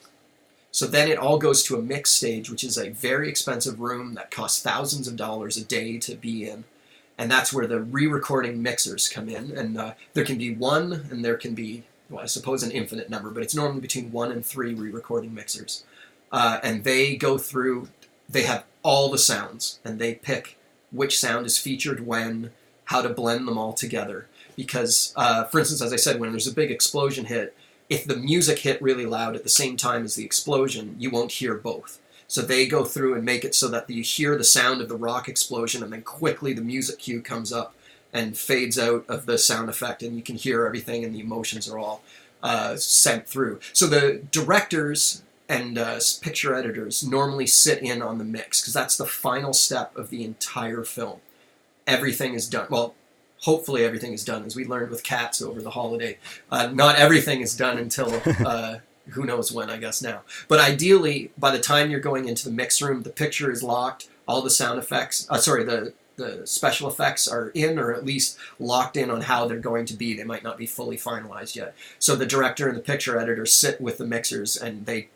So 0.73 0.87
then 0.87 1.09
it 1.09 1.19
all 1.19 1.39
goes 1.39 1.63
to 1.65 1.77
a 1.77 1.83
mix 1.83 2.11
stage, 2.11 2.49
which 2.51 2.63
is 2.63 2.79
a 2.79 2.91
very 2.91 3.29
expensive 3.29 3.81
room 3.81 4.15
that 4.15 4.31
costs 4.31 4.63
thousands 4.63 5.09
of 5.09 5.17
dollars 5.17 5.57
a 5.57 5.65
day 5.65 5.99
to 5.99 6.15
be 6.15 6.49
in. 6.49 6.65
And 7.19 7.31
that's 7.31 7.53
where 7.53 7.67
the 7.67 7.81
re 7.81 8.07
recording 8.07 8.63
mixers 8.63 9.09
come 9.09 9.29
in. 9.29 9.57
And 9.57 9.77
uh, 9.77 9.95
there 10.15 10.25
can 10.25 10.39
be 10.39 10.55
one, 10.55 11.09
and 11.11 11.25
there 11.25 11.37
can 11.37 11.55
be, 11.55 11.83
well, 12.09 12.23
I 12.23 12.27
suppose, 12.27 12.63
an 12.63 12.71
infinite 12.71 13.11
number, 13.11 13.31
but 13.31 13.43
it's 13.43 13.55
normally 13.55 13.81
between 13.81 14.13
one 14.13 14.33
and 14.33 14.47
three 14.47 14.75
re 14.75 14.91
recording 14.91 15.35
mixers. 15.35 15.85
Uh, 16.33 16.61
and 16.63 16.85
they 16.85 17.17
go 17.17 17.37
through, 17.37 17.89
they 18.29 18.45
have 18.45 18.65
all 18.83 19.11
the 19.11 19.19
sounds, 19.19 19.81
and 19.85 19.99
they 19.99 20.15
pick 20.15 20.57
which 20.93 21.19
sound 21.19 21.47
is 21.47 21.59
featured 21.59 22.07
when, 22.07 22.53
how 22.87 23.03
to 23.03 23.09
blend 23.09 23.47
them 23.47 23.59
all 23.59 23.73
together. 23.73 24.27
Because, 24.57 25.13
uh, 25.17 25.45
for 25.45 25.59
instance, 25.59 25.83
as 25.83 25.93
I 25.93 25.97
said, 25.97 26.21
when 26.21 26.31
there's 26.31 26.47
a 26.47 26.55
big 26.55 26.71
explosion 26.71 27.27
hit, 27.27 27.57
if 27.91 28.05
the 28.07 28.17
music 28.17 28.61
hit 28.61 28.81
really 28.81 29.05
loud 29.05 29.35
at 29.35 29.43
the 29.43 29.49
same 29.49 29.77
time 29.77 30.05
as 30.05 30.15
the 30.15 30.25
explosion, 30.25 30.95
you 30.99 31.11
won't 31.11 31.33
hear 31.33 31.55
both. 31.55 31.99
So 32.29 32.41
they 32.41 32.67
go 32.69 32.85
through 32.85 33.15
and 33.15 33.25
make 33.25 33.45
it 33.45 33.57
so 33.57 33.67
that 33.69 33.91
you 33.91 34.05
hear 34.05 34.39
the 34.39 34.45
sound 34.45 34.81
of 34.81 34.89
the 34.89 34.97
rock 34.97 35.29
explosion, 35.29 35.83
and 35.83 35.93
then 35.93 36.03
quickly 36.03 36.53
the 36.53 36.63
music 36.63 37.01
cue 37.01 37.21
comes 37.21 37.53
up 37.53 37.75
and 38.13 38.39
fades 38.39 38.79
out 38.79 39.05
of 39.09 39.27
the 39.27 39.37
sound 39.37 39.69
effect, 39.69 40.03
and 40.03 40.17
you 40.17 40.23
can 40.23 40.37
hear 40.37 40.65
everything, 40.65 41.05
and 41.05 41.13
the 41.13 41.21
emotions 41.21 41.69
are 41.69 41.79
all 41.79 42.03
uh, 42.43 42.77
sent 42.77 43.27
through. 43.27 43.59
So 43.73 43.89
the 43.89 44.23
directors 44.31 45.23
and 45.49 45.77
uh, 45.77 45.99
picture 46.21 46.55
editors 46.55 47.05
normally 47.05 47.49
sit 47.49 47.83
in 47.83 48.01
on 48.01 48.19
the 48.19 48.25
mix 48.25 48.61
because 48.61 48.75
that's 48.75 48.97
the 48.97 49.07
final 49.07 49.53
step 49.53 49.97
of 49.97 50.11
the 50.11 50.23
entire 50.25 50.85
film. 50.85 51.19
Everything 51.89 52.35
is 52.35 52.49
done. 52.49 52.69
Well, 52.71 52.95
hopefully 53.41 53.85
everything 53.85 54.13
is 54.13 54.25
done, 54.25 54.45
as 54.45 54.57
we 54.57 54.65
learned 54.65 54.91
with 54.91 55.03
cats 55.03 55.41
over 55.43 55.61
the 55.63 55.71
holiday. 55.71 56.19
Uh, 56.51 56.69
not 56.69 56.97
everything 56.97 57.41
is 57.41 57.57
done 57.57 57.79
until 57.79 58.21
uh, 58.47 58.77
who 59.11 59.25
knows 59.25 59.53
when, 59.53 59.71
I 59.71 59.77
guess 59.77 60.03
now. 60.03 60.23
But 60.49 60.61
ideally, 60.61 61.33
by 61.39 61.51
the 61.51 61.59
time 61.59 61.91
you're 61.91 62.01
going 62.01 62.29
into 62.29 62.45
the 62.45 62.55
mix 62.55 62.81
room, 62.81 63.03
the 63.03 63.11
picture 63.11 63.51
is 63.51 63.63
locked, 63.63 64.09
all 64.29 64.43
the 64.43 64.51
sound 64.51 64.79
effects, 64.79 65.27
uh, 65.31 65.39
sorry, 65.39 65.65
the 65.65 65.93
the 66.17 66.47
special 66.47 66.87
effects 66.87 67.27
are 67.27 67.49
in 67.49 67.79
or 67.79 67.95
at 67.95 68.05
least 68.05 68.37
locked 68.59 68.97
in 68.97 69.11
on 69.11 69.23
how 69.23 69.47
they're 69.47 69.59
going 69.59 69.87
to 69.87 69.95
be. 69.95 70.15
They 70.15 70.25
might 70.25 70.45
not 70.45 70.59
be 70.59 70.67
fully 70.67 70.99
finalized 70.99 71.57
yet. 71.57 71.75
So 71.99 72.15
the 72.15 72.27
director 72.27 72.69
and 72.69 72.77
the 72.77 72.83
picture 72.83 73.19
editor 73.19 73.47
sit 73.47 73.81
with 73.81 73.97
the 73.97 74.05
mixers 74.05 74.55
and 74.55 74.85
they 74.85 75.09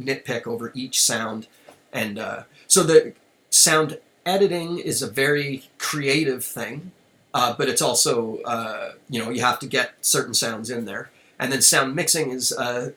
nitpick 0.00 0.46
over 0.46 0.70
each 0.72 1.02
sound. 1.02 1.48
And 1.92 2.20
uh, 2.20 2.44
so 2.68 2.84
the 2.84 3.14
sound 3.50 3.98
editing 4.24 4.78
is 4.78 5.02
a 5.02 5.10
very 5.10 5.64
creative 5.78 6.44
thing 6.44 6.92
uh, 7.34 7.54
but 7.58 7.68
it's 7.68 7.82
also 7.82 8.38
uh, 8.42 8.92
you 9.10 9.22
know 9.22 9.30
you 9.30 9.42
have 9.42 9.58
to 9.58 9.66
get 9.66 9.94
certain 10.00 10.32
sounds 10.32 10.70
in 10.70 10.84
there, 10.86 11.10
and 11.38 11.52
then 11.52 11.60
sound 11.60 11.94
mixing 11.94 12.30
is 12.30 12.52
uh, 12.52 12.92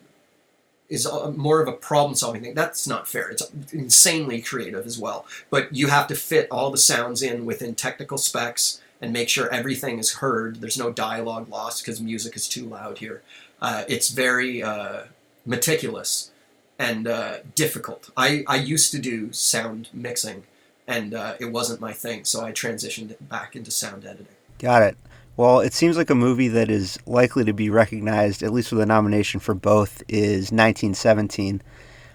is 0.90 1.08
more 1.36 1.62
of 1.62 1.68
a 1.68 1.74
problem 1.74 2.16
solving 2.16 2.44
thing. 2.44 2.54
That's 2.54 2.88
not 2.88 3.08
fair. 3.08 3.30
It's 3.30 3.44
insanely 3.74 4.42
creative 4.42 4.86
as 4.86 4.98
well, 4.98 5.26
but 5.50 5.74
you 5.74 5.88
have 5.88 6.08
to 6.08 6.16
fit 6.16 6.48
all 6.50 6.72
the 6.72 6.78
sounds 6.78 7.22
in 7.22 7.46
within 7.46 7.76
technical 7.76 8.18
specs 8.18 8.82
and 9.02 9.12
make 9.12 9.30
sure 9.30 9.52
everything 9.54 10.00
is 10.00 10.16
heard. 10.16 10.62
There's 10.62 10.78
no 10.78 10.92
dialogue 10.92 11.50
lost 11.50 11.84
because 11.84 12.00
music 12.00 12.36
is 12.36 12.48
too 12.48 12.66
loud 12.66 13.00
here. 13.00 13.22
Uh, 13.62 13.84
it's 13.88 14.10
very 14.10 14.64
uh, 14.64 15.04
meticulous 15.46 16.32
and 16.80 17.08
uh, 17.08 17.38
difficult. 17.56 18.12
I, 18.16 18.44
I 18.48 18.58
used 18.58 18.92
to 18.92 19.00
do 19.00 19.34
sound 19.34 19.90
mixing 19.94 20.44
and 20.88 21.14
uh, 21.14 21.36
it 21.40 21.52
wasn't 21.52 21.82
my 21.82 21.94
thing, 21.94 22.26
so 22.26 22.44
I 22.44 22.52
transitioned 22.52 23.16
back 23.22 23.56
into 23.56 23.72
sound 23.72 24.06
editing. 24.06 24.28
Got 24.60 24.84
it. 24.84 24.98
Well, 25.36 25.60
it 25.60 25.74
seems 25.74 25.98
like 25.98 26.10
a 26.10 26.16
movie 26.16 26.48
that 26.48 26.70
is 26.70 26.98
likely 27.06 27.44
to 27.46 27.54
be 27.54 27.70
recognized, 27.70 28.42
at 28.42 28.52
least 28.52 28.72
with 28.72 28.82
a 28.82 28.86
nomination 28.86 29.40
for 29.40 29.54
both, 29.54 30.02
is 30.08 30.52
1917. 30.52 31.62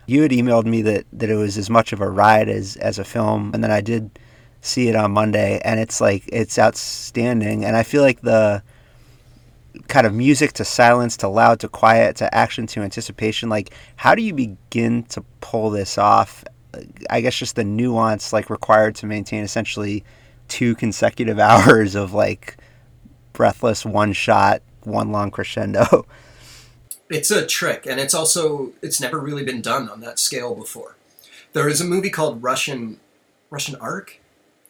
You 0.06 0.22
had 0.22 0.32
emailed 0.32 0.64
me 0.64 0.82
that, 0.82 1.04
that 1.12 1.30
it 1.30 1.36
was 1.36 1.56
as 1.56 1.70
much 1.70 1.92
of 1.92 2.00
a 2.00 2.10
ride 2.10 2.48
as, 2.48 2.76
as 2.78 2.98
a 2.98 3.04
film, 3.04 3.52
and 3.54 3.62
then 3.62 3.70
I 3.70 3.80
did 3.80 4.10
see 4.60 4.88
it 4.88 4.96
on 4.96 5.12
Monday, 5.12 5.60
and 5.64 5.78
it's 5.78 6.00
like 6.00 6.24
it's 6.32 6.58
outstanding. 6.58 7.64
And 7.64 7.76
I 7.76 7.82
feel 7.82 8.02
like 8.02 8.22
the 8.22 8.62
kind 9.88 10.06
of 10.06 10.14
music 10.14 10.52
to 10.54 10.64
silence 10.64 11.16
to 11.18 11.28
loud 11.28 11.60
to 11.60 11.68
quiet 11.68 12.16
to 12.16 12.34
action 12.34 12.66
to 12.68 12.80
anticipation, 12.80 13.48
like 13.48 13.72
how 13.96 14.14
do 14.14 14.22
you 14.22 14.32
begin 14.32 15.04
to 15.04 15.22
pull 15.40 15.70
this 15.70 15.98
off 15.98 16.44
I 17.10 17.20
guess 17.20 17.36
just 17.36 17.56
the 17.56 17.64
nuance 17.64 18.32
like 18.32 18.50
required 18.50 18.94
to 18.96 19.06
maintain 19.06 19.44
essentially 19.44 20.04
two 20.48 20.74
consecutive 20.74 21.38
hours 21.38 21.94
of 21.94 22.12
like 22.12 22.56
breathless 23.32 23.84
one 23.84 24.12
shot, 24.12 24.62
one 24.84 25.12
long 25.12 25.30
crescendo. 25.30 26.06
It's 27.10 27.30
a 27.30 27.46
trick, 27.46 27.86
and 27.86 28.00
it's 28.00 28.14
also 28.14 28.72
it's 28.80 29.00
never 29.00 29.18
really 29.18 29.44
been 29.44 29.60
done 29.60 29.88
on 29.88 30.00
that 30.00 30.18
scale 30.18 30.54
before. 30.54 30.96
There 31.52 31.68
is 31.68 31.80
a 31.80 31.84
movie 31.84 32.10
called 32.10 32.42
Russian 32.42 33.00
Russian 33.50 33.74
Ark, 33.76 34.18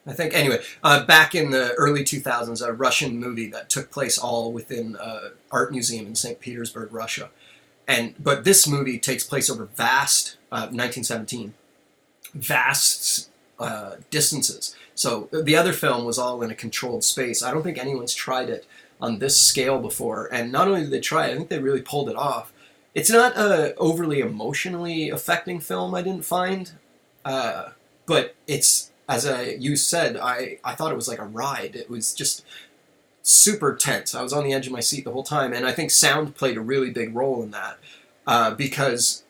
I 0.06 0.12
think. 0.12 0.34
Anyway, 0.34 0.58
uh, 0.82 1.04
back 1.04 1.36
in 1.36 1.52
the 1.52 1.72
early 1.74 2.02
2000s, 2.02 2.66
a 2.66 2.72
Russian 2.72 3.20
movie 3.20 3.48
that 3.50 3.70
took 3.70 3.92
place 3.92 4.18
all 4.18 4.52
within 4.52 4.96
uh, 4.96 5.30
art 5.52 5.70
museum 5.70 6.06
in 6.06 6.16
St. 6.16 6.40
Petersburg, 6.40 6.92
Russia. 6.92 7.30
And 7.86 8.14
but 8.18 8.44
this 8.44 8.66
movie 8.66 8.98
takes 8.98 9.22
place 9.24 9.48
over 9.48 9.66
vast 9.66 10.36
uh, 10.50 10.66
1917 10.70 11.54
vast 12.34 13.30
uh, 13.58 13.96
distances. 14.10 14.74
So 14.94 15.28
the 15.32 15.56
other 15.56 15.72
film 15.72 16.04
was 16.04 16.18
all 16.18 16.42
in 16.42 16.50
a 16.50 16.54
controlled 16.54 17.04
space. 17.04 17.42
I 17.42 17.50
don't 17.50 17.62
think 17.62 17.78
anyone's 17.78 18.14
tried 18.14 18.50
it 18.50 18.66
on 19.00 19.18
this 19.18 19.40
scale 19.40 19.78
before. 19.78 20.28
And 20.32 20.52
not 20.52 20.68
only 20.68 20.82
did 20.82 20.90
they 20.90 21.00
try 21.00 21.26
it, 21.26 21.32
I 21.32 21.36
think 21.36 21.48
they 21.48 21.58
really 21.58 21.82
pulled 21.82 22.08
it 22.08 22.16
off. 22.16 22.52
It's 22.94 23.10
not 23.10 23.36
a 23.36 23.74
overly 23.76 24.20
emotionally 24.20 25.08
affecting 25.08 25.60
film. 25.60 25.94
I 25.94 26.02
didn't 26.02 26.24
find, 26.24 26.72
uh, 27.24 27.70
but 28.06 28.34
it's 28.46 28.90
as 29.08 29.26
I, 29.26 29.42
you 29.58 29.76
said. 29.76 30.16
I 30.16 30.58
I 30.62 30.74
thought 30.74 30.92
it 30.92 30.96
was 30.96 31.08
like 31.08 31.18
a 31.18 31.24
ride. 31.24 31.74
It 31.74 31.88
was 31.88 32.14
just 32.14 32.44
super 33.22 33.74
tense. 33.74 34.14
I 34.14 34.22
was 34.22 34.32
on 34.32 34.44
the 34.44 34.52
edge 34.52 34.66
of 34.66 34.72
my 34.72 34.80
seat 34.80 35.04
the 35.04 35.12
whole 35.12 35.22
time, 35.22 35.52
and 35.52 35.66
I 35.66 35.72
think 35.72 35.90
sound 35.90 36.34
played 36.34 36.56
a 36.56 36.60
really 36.60 36.90
big 36.90 37.14
role 37.14 37.42
in 37.42 37.50
that 37.52 37.78
uh, 38.26 38.50
because 38.54 39.21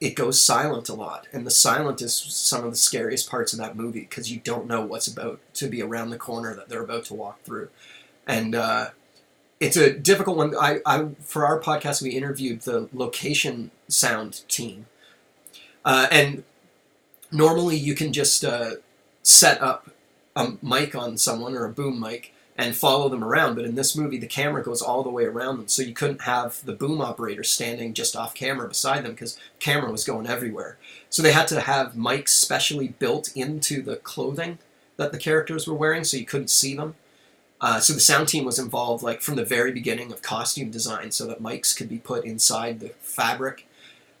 it 0.00 0.14
goes 0.14 0.42
silent 0.42 0.88
a 0.88 0.94
lot, 0.94 1.26
and 1.32 1.46
the 1.46 1.50
silent 1.50 2.00
is 2.00 2.14
some 2.14 2.64
of 2.64 2.70
the 2.70 2.76
scariest 2.76 3.28
parts 3.28 3.52
of 3.52 3.58
that 3.58 3.76
movie 3.76 4.00
because 4.00 4.32
you 4.32 4.40
don't 4.40 4.66
know 4.66 4.80
what's 4.80 5.06
about 5.06 5.40
to 5.54 5.68
be 5.68 5.82
around 5.82 6.10
the 6.10 6.18
corner 6.18 6.54
that 6.54 6.68
they're 6.68 6.82
about 6.82 7.04
to 7.06 7.14
walk 7.14 7.42
through, 7.42 7.68
and 8.26 8.54
uh, 8.54 8.90
it's 9.60 9.76
a 9.76 9.92
difficult 9.92 10.36
one. 10.36 10.54
I, 10.58 10.80
I 10.86 11.08
for 11.20 11.44
our 11.46 11.60
podcast 11.60 12.02
we 12.02 12.10
interviewed 12.10 12.62
the 12.62 12.88
location 12.92 13.70
sound 13.88 14.42
team, 14.48 14.86
uh, 15.84 16.06
and 16.10 16.44
normally 17.30 17.76
you 17.76 17.94
can 17.94 18.12
just 18.12 18.44
uh, 18.44 18.72
set 19.22 19.60
up 19.60 19.90
a 20.34 20.52
mic 20.62 20.94
on 20.94 21.18
someone 21.18 21.54
or 21.54 21.64
a 21.64 21.70
boom 21.70 22.00
mic 22.00 22.32
and 22.66 22.76
follow 22.76 23.08
them 23.08 23.24
around. 23.24 23.54
But 23.54 23.64
in 23.64 23.74
this 23.74 23.96
movie, 23.96 24.18
the 24.18 24.26
camera 24.26 24.62
goes 24.62 24.82
all 24.82 25.02
the 25.02 25.10
way 25.10 25.24
around 25.24 25.56
them, 25.56 25.68
so 25.68 25.82
you 25.82 25.94
couldn't 25.94 26.22
have 26.22 26.64
the 26.64 26.74
boom 26.74 27.00
operator 27.00 27.42
standing 27.42 27.94
just 27.94 28.14
off 28.14 28.34
camera 28.34 28.68
beside 28.68 29.04
them 29.04 29.12
because 29.12 29.38
camera 29.58 29.90
was 29.90 30.04
going 30.04 30.26
everywhere. 30.26 30.76
So 31.08 31.22
they 31.22 31.32
had 31.32 31.48
to 31.48 31.60
have 31.62 31.94
mics 31.94 32.30
specially 32.30 32.88
built 32.88 33.34
into 33.34 33.82
the 33.82 33.96
clothing 33.96 34.58
that 34.96 35.10
the 35.10 35.18
characters 35.18 35.66
were 35.66 35.74
wearing, 35.74 36.04
so 36.04 36.18
you 36.18 36.26
couldn't 36.26 36.50
see 36.50 36.76
them. 36.76 36.96
Uh, 37.62 37.80
so 37.80 37.92
the 37.92 38.00
sound 38.00 38.28
team 38.28 38.44
was 38.44 38.58
involved, 38.58 39.02
like 39.02 39.22
from 39.22 39.36
the 39.36 39.44
very 39.44 39.72
beginning 39.72 40.12
of 40.12 40.22
costume 40.22 40.70
design, 40.70 41.10
so 41.10 41.26
that 41.26 41.42
mics 41.42 41.76
could 41.76 41.88
be 41.88 41.98
put 41.98 42.24
inside 42.24 42.80
the 42.80 42.90
fabric, 43.00 43.66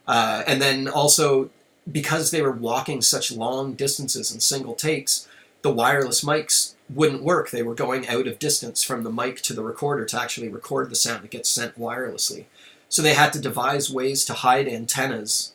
uh, 0.06 0.42
and 0.46 0.60
then 0.60 0.88
also 0.88 1.50
because 1.90 2.30
they 2.30 2.42
were 2.42 2.50
walking 2.50 3.00
such 3.00 3.32
long 3.32 3.74
distances 3.74 4.32
in 4.32 4.40
single 4.40 4.74
takes, 4.74 5.26
the 5.62 5.72
wireless 5.72 6.22
mics 6.22 6.74
wouldn't 6.92 7.22
work. 7.22 7.50
They 7.50 7.62
were 7.62 7.74
going 7.74 8.08
out 8.08 8.26
of 8.26 8.38
distance 8.38 8.82
from 8.82 9.04
the 9.04 9.12
mic 9.12 9.42
to 9.42 9.54
the 9.54 9.62
recorder 9.62 10.04
to 10.06 10.20
actually 10.20 10.48
record 10.48 10.90
the 10.90 10.96
sound 10.96 11.22
that 11.22 11.30
gets 11.30 11.48
sent 11.48 11.78
wirelessly. 11.78 12.46
So 12.88 13.02
they 13.02 13.14
had 13.14 13.32
to 13.34 13.40
devise 13.40 13.90
ways 13.90 14.24
to 14.24 14.34
hide 14.34 14.66
antennas 14.66 15.52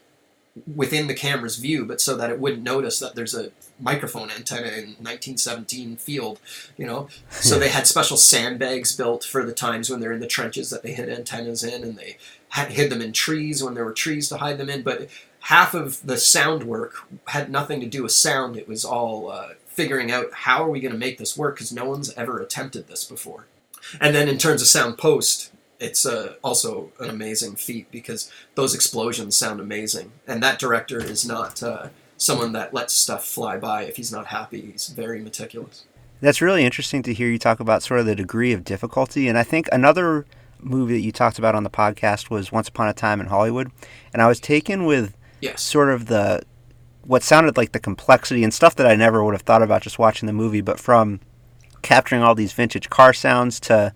within 0.74 1.08
the 1.08 1.13
camera's 1.13 1.58
view, 1.58 1.86
but 1.86 2.00
so 2.00 2.15
that 2.15 2.30
it 2.30 2.39
wouldn't 2.39 2.63
notice 2.63 3.00
that 3.00 3.15
there's 3.15 3.36
a 3.36 3.51
microphone 3.77 4.32
antenna 4.32 4.68
in 4.68 4.96
1917 5.01 5.98
field, 5.98 6.39
you 6.77 6.86
know. 6.86 7.10
So 7.30 7.60
they 7.60 7.68
had 7.68 7.88
special 7.88 8.15
sandbags 8.15 8.96
built 8.96 9.25
for 9.25 9.46
the 9.46 9.51
times 9.51 9.89
when 9.89 10.00
they're 10.00 10.13
in 10.13 10.22
the 10.22 10.27
trenches 10.27 10.70
that 10.70 10.82
they 10.82 10.94
hid 10.94 11.10
antennas 11.10 11.63
in, 11.63 11.84
and 11.84 11.98
they 11.98 12.18
had 12.50 12.72
hid 12.72 12.89
them 12.89 13.01
in 13.01 13.12
trees 13.12 13.62
when 13.62 13.74
there 13.74 13.84
were 13.84 13.92
trees 13.92 14.30
to 14.30 14.38
hide 14.38 14.58
them 14.58 14.70
in. 14.70 14.82
But 14.82 15.10
half 15.39 15.74
of 15.74 16.06
the 16.06 16.18
sound 16.18 16.63
work 16.63 17.06
had 17.27 17.50
nothing 17.50 17.82
to 17.82 17.88
do 17.88 18.04
with 18.04 18.13
sound; 18.13 18.56
it 18.56 18.68
was 18.68 18.86
all 18.86 19.30
uh, 19.30 19.50
figuring 19.75 20.12
out 20.12 20.34
how 20.34 20.63
are 20.63 20.70
we 20.70 20.79
going 20.79 20.94
to 20.94 20.98
make 20.98 21.17
this 21.17 21.38
work 21.38 21.55
because 21.55 21.72
no 21.72 21.86
one's 21.86 22.13
ever 22.13 22.39
attempted 22.39 22.88
this 22.88 23.03
before. 23.03 23.46
And 24.00 24.15
then 24.15 24.27
in 24.27 24.38
terms 24.38 24.62
of 24.62 24.67
sound 24.67 24.98
post, 24.98 25.51
it's 25.79 26.05
uh, 26.05 26.36
also 26.44 26.91
an 27.00 27.10
amazing 27.10 27.55
feat 27.55 27.91
because 27.91 28.32
those 28.55 28.74
explosions 28.74 29.36
sound 29.36 29.60
amazing, 29.60 30.12
and 30.25 30.41
that 30.41 30.60
director 30.60 31.03
is 31.03 31.27
not 31.27 31.62
uh, 31.62 31.89
someone 32.17 32.53
that 32.53 32.74
lets 32.74 32.94
stuff 32.94 33.25
fly 33.25 33.58
by 33.58 33.84
if 33.84 33.98
he's 33.98 34.12
not 34.12 34.27
happy. 34.27 34.62
He's 34.62 34.88
very 34.88 35.22
meticulous. 35.22 35.86
That's 36.22 36.41
really 36.41 36.63
interesting 36.63 37.03
to 37.03 37.13
hear 37.13 37.27
you 37.27 37.38
talk 37.38 37.60
about 37.60 37.84
sort 37.84 38.00
of 38.00 38.05
the 38.05 38.15
degree 38.15 38.53
of 38.53 38.63
difficulty, 38.63 39.27
and 39.27 39.38
I 39.38 39.44
think 39.44 39.67
another 39.72 40.25
movie 40.60 40.94
that 40.94 41.01
you 41.01 41.12
talked 41.12 41.38
about 41.38 41.55
on 41.55 41.63
the 41.63 41.70
podcast 41.70 42.29
was 42.29 42.51
Once 42.51 42.70
Upon 42.70 42.88
a 42.88 42.94
Time 42.94 43.20
in 43.20 43.27
Hollywood, 43.27 43.70
and 44.13 44.22
I 44.22 44.27
was 44.27 44.39
taken 44.39 44.86
with 44.86 45.15
yes. 45.41 45.62
sort 45.62 45.89
of 45.89 46.05
the 46.05 46.44
what 47.06 47.24
sounded 47.24 47.58
like 47.58 47.72
the 47.72 47.80
complexity 47.80 48.44
and 48.44 48.54
stuff 48.54 48.76
that 48.76 48.88
I 48.88 48.96
never 48.96 49.24
would 49.24 49.34
have 49.34 49.44
thought 49.44 49.62
about 49.62 49.82
just 49.82 50.00
watching 50.00 50.28
the 50.28 50.34
movie, 50.34 50.62
but 50.62 50.80
from 50.80 51.20
capturing 51.82 52.24
all 52.24 52.36
these 52.36 52.54
vintage 52.54 52.90
car 52.90 53.14
sounds 53.14 53.60
to 53.62 53.94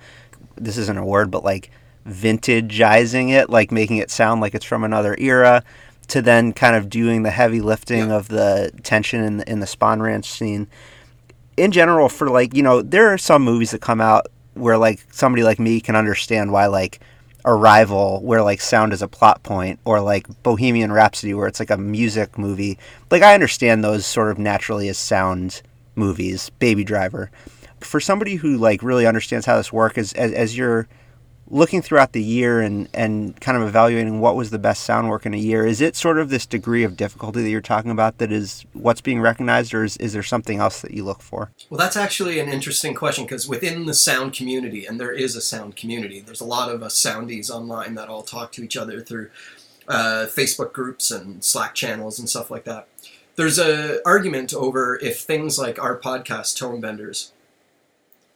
this 0.56 0.78
isn't 0.78 0.98
a 0.98 1.06
word, 1.06 1.32
but 1.32 1.44
like 1.44 1.72
vintageizing 2.06 3.32
it, 3.32 3.50
like 3.50 3.72
making 3.72 3.98
it 3.98 4.12
sound 4.12 4.42
like 4.42 4.54
it's 4.54 4.66
from 4.66 4.84
another 4.84 5.16
era, 5.20 5.64
to 6.08 6.22
then 6.22 6.54
kind 6.54 6.76
of 6.76 6.90
doing 6.90 7.24
the 7.24 7.32
heavy 7.32 7.62
lifting 7.62 8.10
yeah. 8.10 8.16
of 8.16 8.28
the 8.28 8.72
tension 8.84 9.24
in 9.24 9.38
the, 9.38 9.52
in 9.52 9.60
the 9.60 9.66
Spahn 9.66 10.02
Ranch 10.02 10.30
scene. 10.30 10.68
In 11.58 11.72
general, 11.72 12.10
for 12.10 12.30
like 12.30 12.54
you 12.54 12.64
know, 12.64 12.82
there 12.82 13.08
are 13.08 13.18
some 13.18 13.44
movies 13.44 13.72
that 13.72 13.82
come 13.82 14.02
out 14.02 14.28
where 14.54 14.78
like 14.78 15.06
somebody 15.12 15.44
like 15.44 15.60
me 15.60 15.80
can 15.80 15.96
understand 15.96 16.52
why 16.52 16.68
like 16.68 17.00
Arrival, 17.46 18.22
where 18.22 18.44
like 18.44 18.62
sound 18.62 18.94
is 18.94 19.02
a 19.02 19.08
plot 19.08 19.44
point, 19.44 19.80
or 19.86 20.02
like 20.02 20.28
Bohemian 20.44 20.92
Rhapsody, 20.92 21.34
where 21.34 21.48
it's 21.48 21.60
like 21.60 21.70
a 21.70 21.78
music 21.78 22.38
movie. 22.38 22.78
Like 23.10 23.24
I 23.24 23.34
understand 23.34 23.84
those 23.84 24.06
sort 24.06 24.32
of 24.32 24.38
naturally 24.38 24.90
as 24.90 24.98
sound 24.98 25.62
movies. 25.96 26.50
Baby 26.60 26.84
Driver. 26.84 27.32
For 27.80 28.00
somebody 28.00 28.36
who 28.36 28.58
like 28.58 28.84
really 28.84 29.08
understands 29.08 29.46
how 29.46 29.58
this 29.58 29.72
works, 29.72 29.98
as 29.98 30.14
as, 30.14 30.34
as 30.34 30.58
you're 30.58 30.88
looking 31.50 31.82
throughout 31.82 32.14
the 32.14 32.22
year 32.22 32.62
and, 32.62 32.88
and 32.94 33.40
kind 33.42 33.58
of 33.58 33.68
evaluating 33.68 34.20
what 34.20 34.36
was 34.36 34.52
the 34.52 34.60
best 34.60 34.84
sound 34.84 35.10
work 35.10 35.26
in 35.26 35.34
a 35.34 35.38
year, 35.38 35.66
is 35.66 35.82
it 35.82 35.96
sort 35.96 36.20
of 36.20 36.30
this 36.30 36.46
degree 36.46 36.84
of 36.84 36.96
difficulty 36.96 37.42
that 37.42 37.50
you're 37.50 37.62
talking 37.62 37.92
about 37.92 38.20
that 38.20 38.32
is 38.32 38.66
what's 38.74 39.02
being 39.02 39.20
recognized, 39.20 39.74
or 39.74 39.84
is, 39.84 39.98
is 39.98 40.14
there 40.14 40.24
something 40.24 40.60
else 40.60 40.82
that 40.82 40.92
you 40.92 41.04
look 41.04 41.22
for? 41.22 41.52
Well, 41.70 41.80
that's 41.80 41.98
actually 41.98 42.40
an 42.40 42.50
interesting 42.50 42.94
question 42.94 43.26
because 43.26 43.48
within 43.48 43.86
the 43.86 43.94
sound 43.94 44.34
community, 44.34 44.86
and 44.86 45.00
there 45.00 45.12
is 45.12 45.36
a 45.36 45.42
sound 45.42 45.76
community, 45.76 46.20
there's 46.20 46.42
a 46.42 46.46
lot 46.46 46.70
of 46.70 46.84
us 46.84 47.02
soundies 47.02 47.50
online 47.50 47.96
that 47.96 48.10
all 48.10 48.24
talk 48.24 48.52
to 48.54 48.64
each 48.64 48.78
other 48.78 49.02
through 49.02 49.30
uh, 49.88 50.28
Facebook 50.28 50.72
groups 50.72 51.10
and 51.10 51.44
Slack 51.44 51.74
channels 51.74 52.20
and 52.20 52.30
stuff 52.30 52.52
like 52.52 52.64
that. 52.66 52.88
There's 53.36 53.58
a 53.58 54.06
argument 54.06 54.54
over 54.54 55.00
if 55.00 55.22
things 55.22 55.58
like 55.58 55.82
our 55.82 55.98
podcast, 55.98 56.58
Tone 56.58 56.82
Benders, 56.82 57.32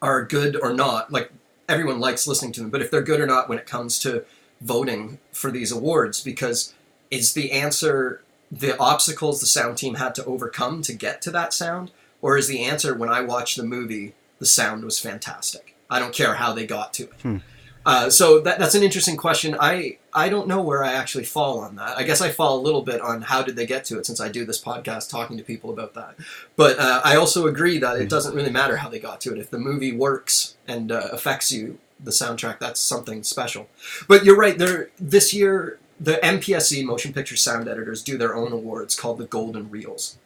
are 0.02 0.24
good 0.24 0.56
or 0.56 0.74
not. 0.74 1.12
Like 1.12 1.32
everyone 1.68 2.00
likes 2.00 2.28
listening 2.28 2.52
to 2.54 2.62
them, 2.62 2.70
but 2.70 2.82
if 2.82 2.92
they're 2.92 3.02
good 3.02 3.20
or 3.20 3.28
not 3.28 3.50
when 3.50 3.58
it 3.58 3.66
comes 3.66 4.00
to 4.00 4.26
voting 4.62 5.20
for 5.32 5.52
these 5.52 5.72
awards, 5.72 6.22
because 6.22 6.74
is 7.12 7.34
the 7.34 7.52
answer 7.52 8.22
the 8.52 8.78
obstacles 8.78 9.40
the 9.40 9.46
sound 9.46 9.78
team 9.78 9.96
had 9.96 10.14
to 10.16 10.26
overcome 10.26 10.82
to 10.84 10.94
get 10.94 11.22
to 11.24 11.32
that 11.32 11.54
sound, 11.54 11.92
or 12.22 12.38
is 12.38 12.48
the 12.48 12.64
answer 12.64 12.94
when 12.94 13.10
I 13.10 13.22
watched 13.22 13.58
the 13.58 13.64
movie 13.64 14.14
the 14.40 14.46
sound 14.46 14.84
was 14.84 15.00
fantastic? 15.00 15.76
I 15.90 16.00
don't 16.00 16.14
care 16.14 16.36
how 16.36 16.54
they 16.54 16.66
got 16.66 16.94
to 16.94 17.04
it. 17.04 17.22
Hmm. 17.22 17.38
Uh, 17.86 18.10
so 18.10 18.40
that, 18.40 18.60
that's 18.60 18.76
an 18.76 18.84
interesting 18.84 19.18
question. 19.18 19.56
I 19.60 19.98
I 20.14 20.30
don't 20.30 20.48
know 20.48 20.62
where 20.62 20.84
I 20.84 20.94
actually 20.94 21.26
fall 21.26 21.60
on 21.60 21.76
that. 21.76 21.98
I 21.98 22.04
guess 22.04 22.22
I 22.22 22.30
fall 22.30 22.60
a 22.60 22.62
little 22.62 22.82
bit 22.82 23.02
on 23.02 23.22
how 23.24 23.42
did 23.42 23.56
they 23.56 23.66
get 23.66 23.84
to 23.86 23.98
it 23.98 24.06
since 24.06 24.22
I 24.22 24.30
do 24.30 24.46
this 24.46 24.62
podcast 24.62 25.10
talking 25.10 25.38
to 25.38 25.44
people 25.44 25.70
about 25.70 25.94
that. 25.96 26.16
But 26.56 26.80
uh, 26.80 27.02
I 27.04 27.16
also 27.16 27.48
agree 27.48 27.80
that 27.80 28.00
it 28.00 28.10
doesn't 28.10 28.36
really 28.36 28.52
matter 28.52 28.78
how 28.78 28.90
they 28.90 29.00
got 29.00 29.20
to 29.22 29.34
it. 29.34 29.40
If 29.40 29.50
the 29.50 29.60
movie 29.60 29.92
works 29.92 30.56
and 30.68 30.92
uh, 30.92 31.10
affects 31.12 31.52
you, 31.52 31.80
the 32.00 32.12
soundtrack 32.12 32.60
that's 32.60 32.80
something 32.80 33.24
special. 33.24 33.68
But 34.08 34.24
you're 34.24 34.38
right. 34.38 34.58
There 34.58 34.90
this 35.00 35.34
year 35.34 35.80
the 36.00 36.20
MPSE 36.24 36.84
Motion 36.84 37.14
Picture 37.14 37.38
Sound 37.38 37.68
Editors 37.68 38.04
do 38.04 38.18
their 38.18 38.36
own 38.36 38.52
awards 38.52 38.96
called 38.96 39.18
the 39.18 39.26
Golden 39.26 39.70
Reels, 39.70 40.18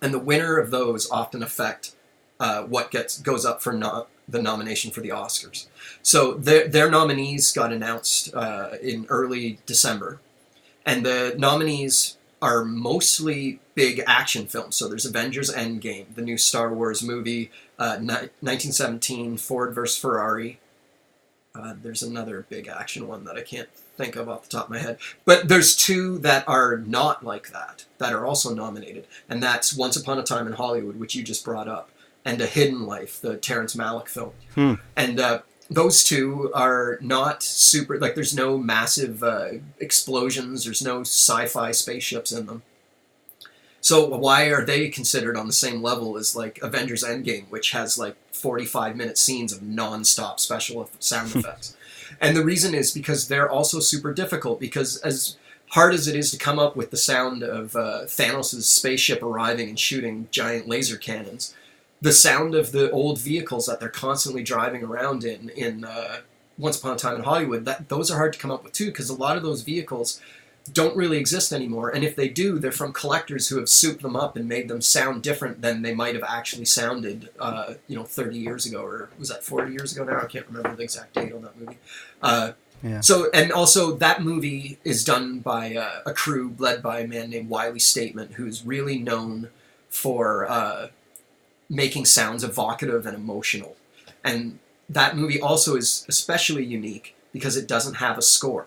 and 0.00 0.12
the 0.12 0.18
winner 0.18 0.58
of 0.58 0.70
those 0.70 1.10
often 1.10 1.42
affect 1.42 1.92
uh, 2.38 2.62
what 2.62 2.90
gets 2.90 3.18
goes 3.18 3.44
up 3.44 3.62
for 3.62 3.72
no, 3.72 4.06
the 4.28 4.42
nomination 4.42 4.90
for 4.90 5.00
the 5.00 5.10
Oscars. 5.10 5.66
So 6.02 6.34
their, 6.34 6.68
their 6.68 6.90
nominees 6.90 7.52
got 7.52 7.72
announced 7.72 8.34
uh, 8.34 8.72
in 8.82 9.06
early 9.08 9.58
December, 9.66 10.20
and 10.86 11.04
the 11.04 11.34
nominees 11.38 12.16
are 12.40 12.64
mostly 12.64 13.60
big 13.74 14.02
action 14.06 14.46
films. 14.46 14.74
So 14.74 14.88
there's 14.88 15.06
Avengers 15.06 15.52
Endgame, 15.52 16.12
the 16.14 16.22
new 16.22 16.36
Star 16.36 16.74
Wars 16.74 17.02
movie, 17.02 17.50
uh, 17.78 17.96
1917, 17.98 19.36
Ford 19.36 19.74
vs. 19.74 19.96
Ferrari. 19.96 20.58
Uh, 21.54 21.74
there's 21.80 22.02
another 22.02 22.46
big 22.48 22.66
action 22.66 23.06
one 23.06 23.24
that 23.24 23.36
I 23.36 23.42
can't 23.42 23.68
think 23.96 24.16
of 24.16 24.28
off 24.28 24.44
the 24.44 24.48
top 24.48 24.64
of 24.64 24.70
my 24.70 24.78
head. 24.78 24.98
But 25.24 25.48
there's 25.48 25.76
two 25.76 26.18
that 26.18 26.48
are 26.48 26.78
not 26.78 27.24
like 27.24 27.50
that, 27.50 27.84
that 27.98 28.12
are 28.12 28.26
also 28.26 28.54
nominated. 28.54 29.06
And 29.28 29.40
that's 29.42 29.76
Once 29.76 29.96
Upon 29.96 30.18
a 30.18 30.22
Time 30.24 30.46
in 30.46 30.54
Hollywood, 30.54 30.98
which 30.98 31.14
you 31.14 31.22
just 31.22 31.44
brought 31.44 31.68
up, 31.68 31.90
and 32.24 32.40
A 32.40 32.46
Hidden 32.46 32.86
Life, 32.86 33.20
the 33.20 33.36
Terrence 33.36 33.74
Malick 33.74 34.08
film. 34.08 34.32
Hmm. 34.54 34.74
And 34.96 35.18
uh, 35.18 35.42
those 35.74 36.04
two 36.04 36.50
are 36.54 36.98
not 37.00 37.42
super 37.42 37.98
like 37.98 38.14
there's 38.14 38.34
no 38.34 38.58
massive 38.58 39.22
uh, 39.22 39.48
explosions 39.78 40.64
there's 40.64 40.82
no 40.82 41.00
sci-fi 41.00 41.70
spaceships 41.70 42.32
in 42.32 42.46
them 42.46 42.62
so 43.80 44.06
why 44.06 44.44
are 44.46 44.64
they 44.64 44.88
considered 44.88 45.36
on 45.36 45.46
the 45.46 45.52
same 45.52 45.82
level 45.82 46.16
as 46.16 46.36
like 46.36 46.58
avengers 46.62 47.02
endgame 47.02 47.46
which 47.48 47.72
has 47.72 47.98
like 47.98 48.16
45 48.32 48.96
minute 48.96 49.18
scenes 49.18 49.52
of 49.52 49.62
non-stop 49.62 50.38
special 50.38 50.88
sound 50.98 51.34
effects 51.34 51.76
and 52.20 52.36
the 52.36 52.44
reason 52.44 52.74
is 52.74 52.92
because 52.92 53.28
they're 53.28 53.50
also 53.50 53.80
super 53.80 54.12
difficult 54.12 54.60
because 54.60 54.98
as 54.98 55.36
hard 55.70 55.94
as 55.94 56.06
it 56.06 56.14
is 56.14 56.30
to 56.30 56.36
come 56.36 56.58
up 56.58 56.76
with 56.76 56.90
the 56.90 56.96
sound 56.98 57.42
of 57.42 57.74
uh, 57.76 58.02
thanos' 58.04 58.62
spaceship 58.62 59.22
arriving 59.22 59.70
and 59.70 59.80
shooting 59.80 60.28
giant 60.30 60.68
laser 60.68 60.98
cannons 60.98 61.54
the 62.02 62.12
sound 62.12 62.54
of 62.54 62.72
the 62.72 62.90
old 62.90 63.18
vehicles 63.18 63.66
that 63.66 63.80
they're 63.80 63.88
constantly 63.88 64.42
driving 64.42 64.82
around 64.84 65.24
in 65.24 65.48
in 65.50 65.84
uh, 65.84 66.18
Once 66.58 66.78
Upon 66.78 66.94
a 66.94 66.98
Time 66.98 67.16
in 67.16 67.22
Hollywood. 67.22 67.64
That 67.64 67.88
those 67.88 68.10
are 68.10 68.16
hard 68.16 68.34
to 68.34 68.38
come 68.38 68.50
up 68.50 68.64
with 68.64 68.74
too 68.74 68.86
because 68.86 69.08
a 69.08 69.14
lot 69.14 69.36
of 69.36 69.42
those 69.42 69.62
vehicles 69.62 70.20
don't 70.72 70.96
really 70.96 71.18
exist 71.18 71.52
anymore, 71.52 71.90
and 71.90 72.04
if 72.04 72.14
they 72.14 72.28
do, 72.28 72.58
they're 72.58 72.70
from 72.70 72.92
collectors 72.92 73.48
who 73.48 73.58
have 73.58 73.68
souped 73.68 74.02
them 74.02 74.14
up 74.14 74.36
and 74.36 74.48
made 74.48 74.68
them 74.68 74.80
sound 74.80 75.22
different 75.22 75.60
than 75.60 75.82
they 75.82 75.92
might 75.92 76.14
have 76.14 76.22
actually 76.22 76.64
sounded, 76.64 77.30
uh, 77.40 77.74
you 77.88 77.96
know, 77.96 78.04
30 78.04 78.38
years 78.38 78.64
ago 78.64 78.80
or 78.80 79.10
was 79.18 79.28
that 79.28 79.42
40 79.42 79.72
years 79.72 79.92
ago 79.92 80.04
now? 80.04 80.20
I 80.20 80.26
can't 80.26 80.46
remember 80.46 80.76
the 80.76 80.84
exact 80.84 81.14
date 81.14 81.32
on 81.32 81.42
that 81.42 81.58
movie. 81.58 81.78
Uh, 82.20 82.52
Yeah. 82.84 83.00
So, 83.00 83.30
and 83.32 83.52
also 83.52 83.92
that 83.96 84.22
movie 84.24 84.78
is 84.82 85.04
done 85.04 85.38
by 85.38 85.76
uh, 85.76 86.00
a 86.04 86.12
crew 86.12 86.54
led 86.58 86.82
by 86.82 87.00
a 87.00 87.06
man 87.06 87.30
named 87.30 87.48
Wylie 87.48 87.78
Stateman, 87.78 88.32
who's 88.32 88.66
really 88.66 88.98
known 88.98 89.50
for 89.88 90.50
uh, 90.50 90.88
making 91.72 92.04
sounds 92.04 92.44
evocative 92.44 93.06
and 93.06 93.16
emotional. 93.16 93.76
And 94.22 94.58
that 94.88 95.16
movie 95.16 95.40
also 95.40 95.74
is 95.74 96.04
especially 96.06 96.64
unique 96.64 97.16
because 97.32 97.56
it 97.56 97.66
doesn't 97.66 97.94
have 97.94 98.18
a 98.18 98.22
score. 98.22 98.66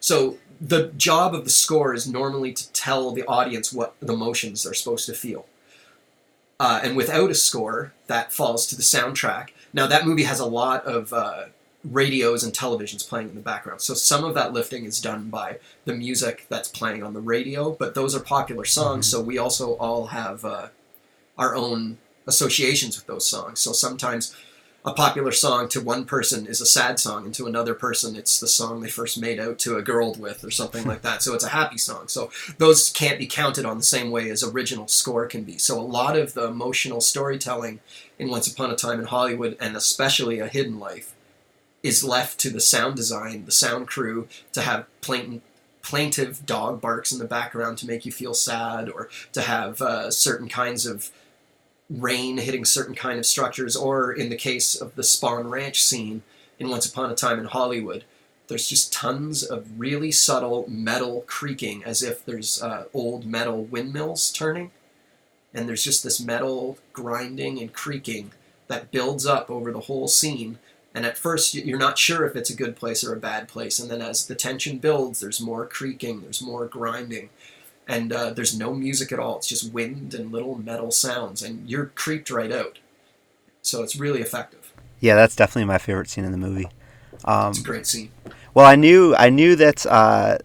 So 0.00 0.36
the 0.60 0.88
job 0.88 1.34
of 1.34 1.44
the 1.44 1.50
score 1.50 1.94
is 1.94 2.06
normally 2.06 2.52
to 2.52 2.70
tell 2.72 3.10
the 3.10 3.24
audience 3.26 3.72
what 3.72 3.94
the 4.00 4.12
emotions 4.12 4.62
they're 4.62 4.74
supposed 4.74 5.06
to 5.06 5.14
feel. 5.14 5.46
Uh, 6.58 6.80
and 6.84 6.94
without 6.94 7.30
a 7.30 7.34
score, 7.34 7.94
that 8.06 8.34
falls 8.34 8.66
to 8.66 8.76
the 8.76 8.82
soundtrack. 8.82 9.48
Now 9.72 9.86
that 9.86 10.04
movie 10.06 10.24
has 10.24 10.40
a 10.40 10.46
lot 10.46 10.84
of 10.84 11.14
uh, 11.14 11.44
radios 11.82 12.44
and 12.44 12.52
televisions 12.52 13.08
playing 13.08 13.30
in 13.30 13.34
the 13.34 13.40
background, 13.40 13.80
so 13.80 13.94
some 13.94 14.24
of 14.24 14.34
that 14.34 14.52
lifting 14.52 14.84
is 14.84 15.00
done 15.00 15.30
by 15.30 15.58
the 15.86 15.94
music 15.94 16.44
that's 16.50 16.68
playing 16.68 17.02
on 17.02 17.14
the 17.14 17.20
radio. 17.20 17.70
But 17.70 17.94
those 17.94 18.14
are 18.14 18.20
popular 18.20 18.66
songs, 18.66 19.10
so 19.10 19.22
we 19.22 19.38
also 19.38 19.72
all 19.78 20.08
have 20.08 20.44
uh, 20.44 20.68
our 21.38 21.56
own 21.56 21.96
associations 22.26 22.96
with 22.96 23.06
those 23.06 23.26
songs. 23.26 23.60
So 23.60 23.72
sometimes 23.72 24.34
a 24.82 24.94
popular 24.94 25.30
song 25.30 25.68
to 25.68 25.80
one 25.80 26.06
person 26.06 26.46
is 26.46 26.62
a 26.62 26.66
sad 26.66 26.98
song, 26.98 27.26
and 27.26 27.34
to 27.34 27.46
another 27.46 27.74
person, 27.74 28.16
it's 28.16 28.40
the 28.40 28.48
song 28.48 28.80
they 28.80 28.88
first 28.88 29.20
made 29.20 29.38
out 29.38 29.58
to 29.58 29.76
a 29.76 29.82
girl 29.82 30.14
with, 30.14 30.42
or 30.42 30.50
something 30.50 30.86
like 30.86 31.02
that. 31.02 31.22
So 31.22 31.34
it's 31.34 31.44
a 31.44 31.50
happy 31.50 31.76
song. 31.76 32.08
So 32.08 32.30
those 32.56 32.88
can't 32.90 33.18
be 33.18 33.26
counted 33.26 33.66
on 33.66 33.76
the 33.76 33.82
same 33.82 34.10
way 34.10 34.30
as 34.30 34.42
original 34.42 34.88
score 34.88 35.26
can 35.26 35.44
be. 35.44 35.58
So 35.58 35.78
a 35.78 35.82
lot 35.82 36.16
of 36.16 36.32
the 36.32 36.46
emotional 36.46 37.02
storytelling 37.02 37.80
in 38.18 38.30
Once 38.30 38.50
Upon 38.50 38.70
a 38.70 38.76
Time 38.76 39.00
in 39.00 39.06
Hollywood, 39.06 39.56
and 39.60 39.76
especially 39.76 40.40
A 40.40 40.48
Hidden 40.48 40.78
Life, 40.78 41.14
is 41.82 42.02
left 42.02 42.38
to 42.40 42.50
the 42.50 42.60
sound 42.60 42.96
design, 42.96 43.44
the 43.44 43.52
sound 43.52 43.86
crew, 43.86 44.28
to 44.54 44.62
have 44.62 44.86
plaintive, 45.02 45.42
plaintive 45.82 46.46
dog 46.46 46.80
barks 46.80 47.12
in 47.12 47.18
the 47.18 47.26
background 47.26 47.76
to 47.78 47.86
make 47.86 48.06
you 48.06 48.12
feel 48.12 48.32
sad, 48.32 48.88
or 48.88 49.10
to 49.32 49.42
have 49.42 49.82
uh, 49.82 50.10
certain 50.10 50.48
kinds 50.48 50.86
of 50.86 51.10
rain 51.90 52.38
hitting 52.38 52.64
certain 52.64 52.94
kind 52.94 53.18
of 53.18 53.26
structures, 53.26 53.76
or 53.76 54.12
in 54.12 54.30
the 54.30 54.36
case 54.36 54.80
of 54.80 54.94
the 54.94 55.02
Spahn 55.02 55.50
Ranch 55.50 55.82
scene 55.82 56.22
in 56.58 56.70
Once 56.70 56.86
Upon 56.86 57.10
a 57.10 57.16
Time 57.16 57.40
in 57.40 57.46
Hollywood, 57.46 58.04
there's 58.46 58.68
just 58.68 58.92
tons 58.92 59.42
of 59.42 59.78
really 59.78 60.12
subtle 60.12 60.66
metal 60.68 61.24
creaking 61.26 61.84
as 61.84 62.02
if 62.02 62.24
there's 62.24 62.62
uh, 62.62 62.84
old 62.94 63.24
metal 63.24 63.64
windmills 63.64 64.32
turning. 64.32 64.70
And 65.52 65.68
there's 65.68 65.84
just 65.84 66.04
this 66.04 66.20
metal 66.20 66.78
grinding 66.92 67.60
and 67.60 67.72
creaking 67.72 68.32
that 68.68 68.92
builds 68.92 69.26
up 69.26 69.50
over 69.50 69.72
the 69.72 69.80
whole 69.80 70.06
scene. 70.06 70.58
And 70.94 71.06
at 71.06 71.18
first, 71.18 71.54
you're 71.54 71.78
not 71.78 71.98
sure 71.98 72.24
if 72.24 72.36
it's 72.36 72.50
a 72.50 72.56
good 72.56 72.76
place 72.76 73.04
or 73.04 73.12
a 73.12 73.20
bad 73.20 73.48
place. 73.48 73.78
And 73.78 73.90
then 73.90 74.02
as 74.02 74.26
the 74.26 74.34
tension 74.34 74.78
builds, 74.78 75.20
there's 75.20 75.40
more 75.40 75.66
creaking, 75.66 76.22
there's 76.22 76.42
more 76.42 76.66
grinding 76.66 77.30
and 77.90 78.12
uh, 78.12 78.30
there's 78.30 78.56
no 78.56 78.72
music 78.72 79.10
at 79.10 79.18
all. 79.18 79.38
It's 79.38 79.48
just 79.48 79.72
wind 79.72 80.14
and 80.14 80.30
little 80.30 80.56
metal 80.56 80.92
sounds, 80.92 81.42
and 81.42 81.68
you're 81.68 81.86
creeped 81.86 82.30
right 82.30 82.52
out. 82.52 82.78
So 83.62 83.82
it's 83.82 83.96
really 83.96 84.20
effective. 84.20 84.72
Yeah, 85.00 85.16
that's 85.16 85.34
definitely 85.34 85.64
my 85.64 85.78
favorite 85.78 86.08
scene 86.08 86.24
in 86.24 86.30
the 86.30 86.38
movie. 86.38 86.68
Um, 87.24 87.50
it's 87.50 87.58
a 87.58 87.64
great 87.64 87.86
scene. 87.86 88.12
Well, 88.54 88.64
I 88.64 88.76
knew 88.76 89.14
I 89.16 89.28
knew 89.28 89.56
that 89.56 89.84
uh, 89.86 90.38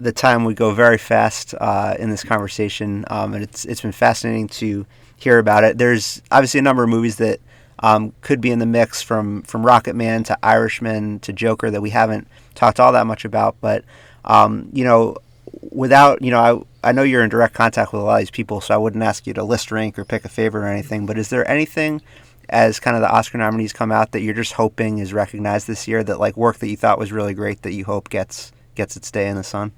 the 0.00 0.10
time 0.10 0.44
would 0.44 0.56
go 0.56 0.72
very 0.74 0.98
fast 0.98 1.54
uh, 1.60 1.94
in 1.98 2.10
this 2.10 2.24
conversation, 2.24 3.04
um, 3.08 3.34
and 3.34 3.44
it's 3.44 3.64
it's 3.64 3.80
been 3.80 3.92
fascinating 3.92 4.48
to 4.48 4.84
hear 5.16 5.38
about 5.38 5.62
it. 5.62 5.78
There's 5.78 6.22
obviously 6.32 6.58
a 6.58 6.64
number 6.64 6.82
of 6.82 6.88
movies 6.88 7.16
that 7.16 7.38
um, 7.78 8.12
could 8.20 8.40
be 8.40 8.50
in 8.50 8.58
the 8.58 8.66
mix 8.66 9.00
from 9.00 9.42
from 9.42 9.62
Rocketman 9.62 10.24
to 10.26 10.38
Irishman 10.42 11.20
to 11.20 11.32
Joker 11.32 11.70
that 11.70 11.80
we 11.80 11.90
haven't 11.90 12.26
talked 12.56 12.80
all 12.80 12.90
that 12.92 13.06
much 13.06 13.24
about, 13.24 13.54
but 13.60 13.84
um, 14.24 14.70
you 14.72 14.84
know, 14.84 15.16
without 15.70 16.22
you 16.22 16.30
know 16.30 16.66
I, 16.82 16.88
I 16.88 16.92
know 16.92 17.02
you're 17.02 17.22
in 17.22 17.30
direct 17.30 17.54
contact 17.54 17.92
with 17.92 18.02
a 18.02 18.04
lot 18.04 18.14
of 18.14 18.20
these 18.20 18.30
people 18.30 18.60
so 18.60 18.74
i 18.74 18.76
wouldn't 18.76 19.02
ask 19.02 19.26
you 19.26 19.34
to 19.34 19.44
list 19.44 19.70
rank 19.70 19.98
or 19.98 20.04
pick 20.04 20.24
a 20.24 20.28
favorite 20.28 20.62
or 20.62 20.68
anything 20.68 21.06
but 21.06 21.18
is 21.18 21.30
there 21.30 21.48
anything 21.48 22.00
as 22.48 22.80
kind 22.80 22.96
of 22.96 23.02
the 23.02 23.10
oscar 23.10 23.38
nominees 23.38 23.72
come 23.72 23.92
out 23.92 24.12
that 24.12 24.20
you're 24.20 24.34
just 24.34 24.54
hoping 24.54 24.98
is 24.98 25.12
recognized 25.12 25.66
this 25.66 25.88
year 25.88 26.02
that 26.04 26.18
like 26.18 26.36
work 26.36 26.58
that 26.58 26.68
you 26.68 26.76
thought 26.76 26.98
was 26.98 27.12
really 27.12 27.34
great 27.34 27.62
that 27.62 27.72
you 27.72 27.84
hope 27.84 28.08
gets 28.08 28.52
gets 28.74 28.96
its 28.96 29.10
day 29.10 29.28
in 29.28 29.36
the 29.36 29.44
sun? 29.44 29.72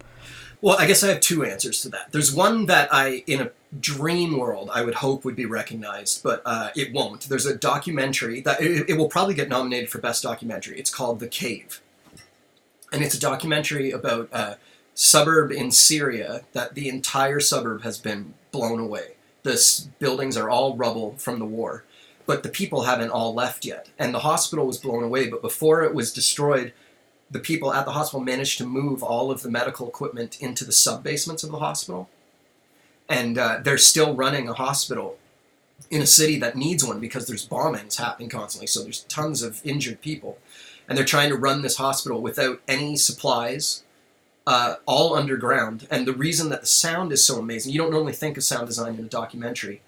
Well 0.61 0.77
i 0.79 0.87
guess 0.87 1.05
i 1.05 1.09
have 1.09 1.21
two 1.21 1.45
answers 1.45 1.83
to 1.83 1.89
that. 1.91 2.13
There's 2.13 2.35
one 2.35 2.67
that 2.67 2.89
i 2.93 3.23
in 3.27 3.41
a 3.41 3.51
dream 3.79 4.39
world 4.39 4.71
i 4.73 4.83
would 4.83 4.95
hope 4.95 5.25
would 5.25 5.37
be 5.37 5.45
recognized 5.45 6.23
but 6.23 6.41
uh, 6.47 6.71
it 6.75 6.93
won't. 6.93 7.23
There's 7.23 7.47
a 7.47 7.57
documentary 7.57 8.41
that 8.41 8.61
it, 8.61 8.91
it 8.91 8.97
will 8.97 9.09
probably 9.09 9.35
get 9.35 9.49
nominated 9.49 9.91
for 9.91 9.99
best 9.99 10.23
documentary. 10.23 10.79
It's 10.79 10.91
called 10.91 11.21
the 11.21 11.29
cave. 11.29 11.83
And 12.93 13.03
it's 13.03 13.15
a 13.15 13.21
documentary 13.21 13.91
about 13.91 14.29
uh, 14.33 14.55
suburb 14.97 15.53
in 15.53 15.71
Syria 15.71 16.43
that 16.55 16.75
the 16.75 16.89
entire 16.89 17.39
suburb 17.39 17.83
has 17.83 17.99
been 17.99 18.33
blown 18.51 18.81
away. 18.81 19.13
The 19.43 19.87
buildings 19.99 20.37
are 20.37 20.51
all 20.51 20.75
rubble 20.75 21.15
from 21.19 21.39
the 21.39 21.45
war, 21.45 21.85
but 22.25 22.43
the 22.43 22.49
people 22.49 22.85
haven't 22.85 23.11
all 23.11 23.35
left 23.35 23.65
yet. 23.65 23.91
And 23.99 24.13
the 24.13 24.21
hospital 24.21 24.67
was 24.67 24.79
blown 24.79 25.05
away, 25.05 25.29
but 25.29 25.43
before 25.43 25.85
it 25.85 25.95
was 25.95 26.13
destroyed, 26.13 26.73
the 27.31 27.39
people 27.39 27.75
at 27.75 27.85
the 27.85 27.93
hospital 27.93 28.25
managed 28.25 28.57
to 28.59 28.67
move 28.67 29.03
all 29.03 29.31
of 29.31 29.43
the 29.43 29.51
medical 29.51 29.87
equipment 29.87 30.41
into 30.41 30.65
the 30.65 30.73
sub 30.73 31.05
basements 31.05 31.45
of 31.45 31.51
the 31.51 31.59
hospital. 31.59 32.09
And 33.09 33.37
uh, 33.37 33.61
they're 33.63 33.79
still 33.79 34.15
running 34.15 34.49
a 34.49 34.55
hospital 34.55 35.19
in 35.91 36.01
a 36.01 36.07
city 36.07 36.39
that 36.39 36.57
needs 36.57 36.85
one 36.85 37.01
because 37.01 37.27
there's 37.27 37.47
bombings 37.47 37.99
happening 37.99 38.31
constantly. 38.31 38.67
So 38.67 38.83
there's 38.83 39.03
tons 39.05 39.43
of 39.43 39.61
injured 39.63 40.01
people. 40.01 40.39
And 40.89 40.97
they're 40.97 41.05
trying 41.05 41.29
to 41.29 41.37
run 41.37 41.63
this 41.63 41.77
hospital 41.77 42.23
without 42.23 42.63
any 42.67 42.97
supplies, 42.97 43.85
uh, 44.47 44.77
all 44.87 45.15
underground. 45.15 45.87
And 45.91 46.07
the 46.07 46.13
reason 46.13 46.51
that 46.51 46.63
the 46.63 46.67
sound 46.67 47.13
is 47.13 47.25
so 47.25 47.39
amazing, 47.39 47.73
you 47.73 47.79
don't 47.79 47.91
normally 47.91 48.13
think 48.13 48.37
of 48.37 48.45
sound 48.45 48.67
design 48.69 48.95
in 48.95 49.05
a 49.05 49.09
documentary, 49.09 49.83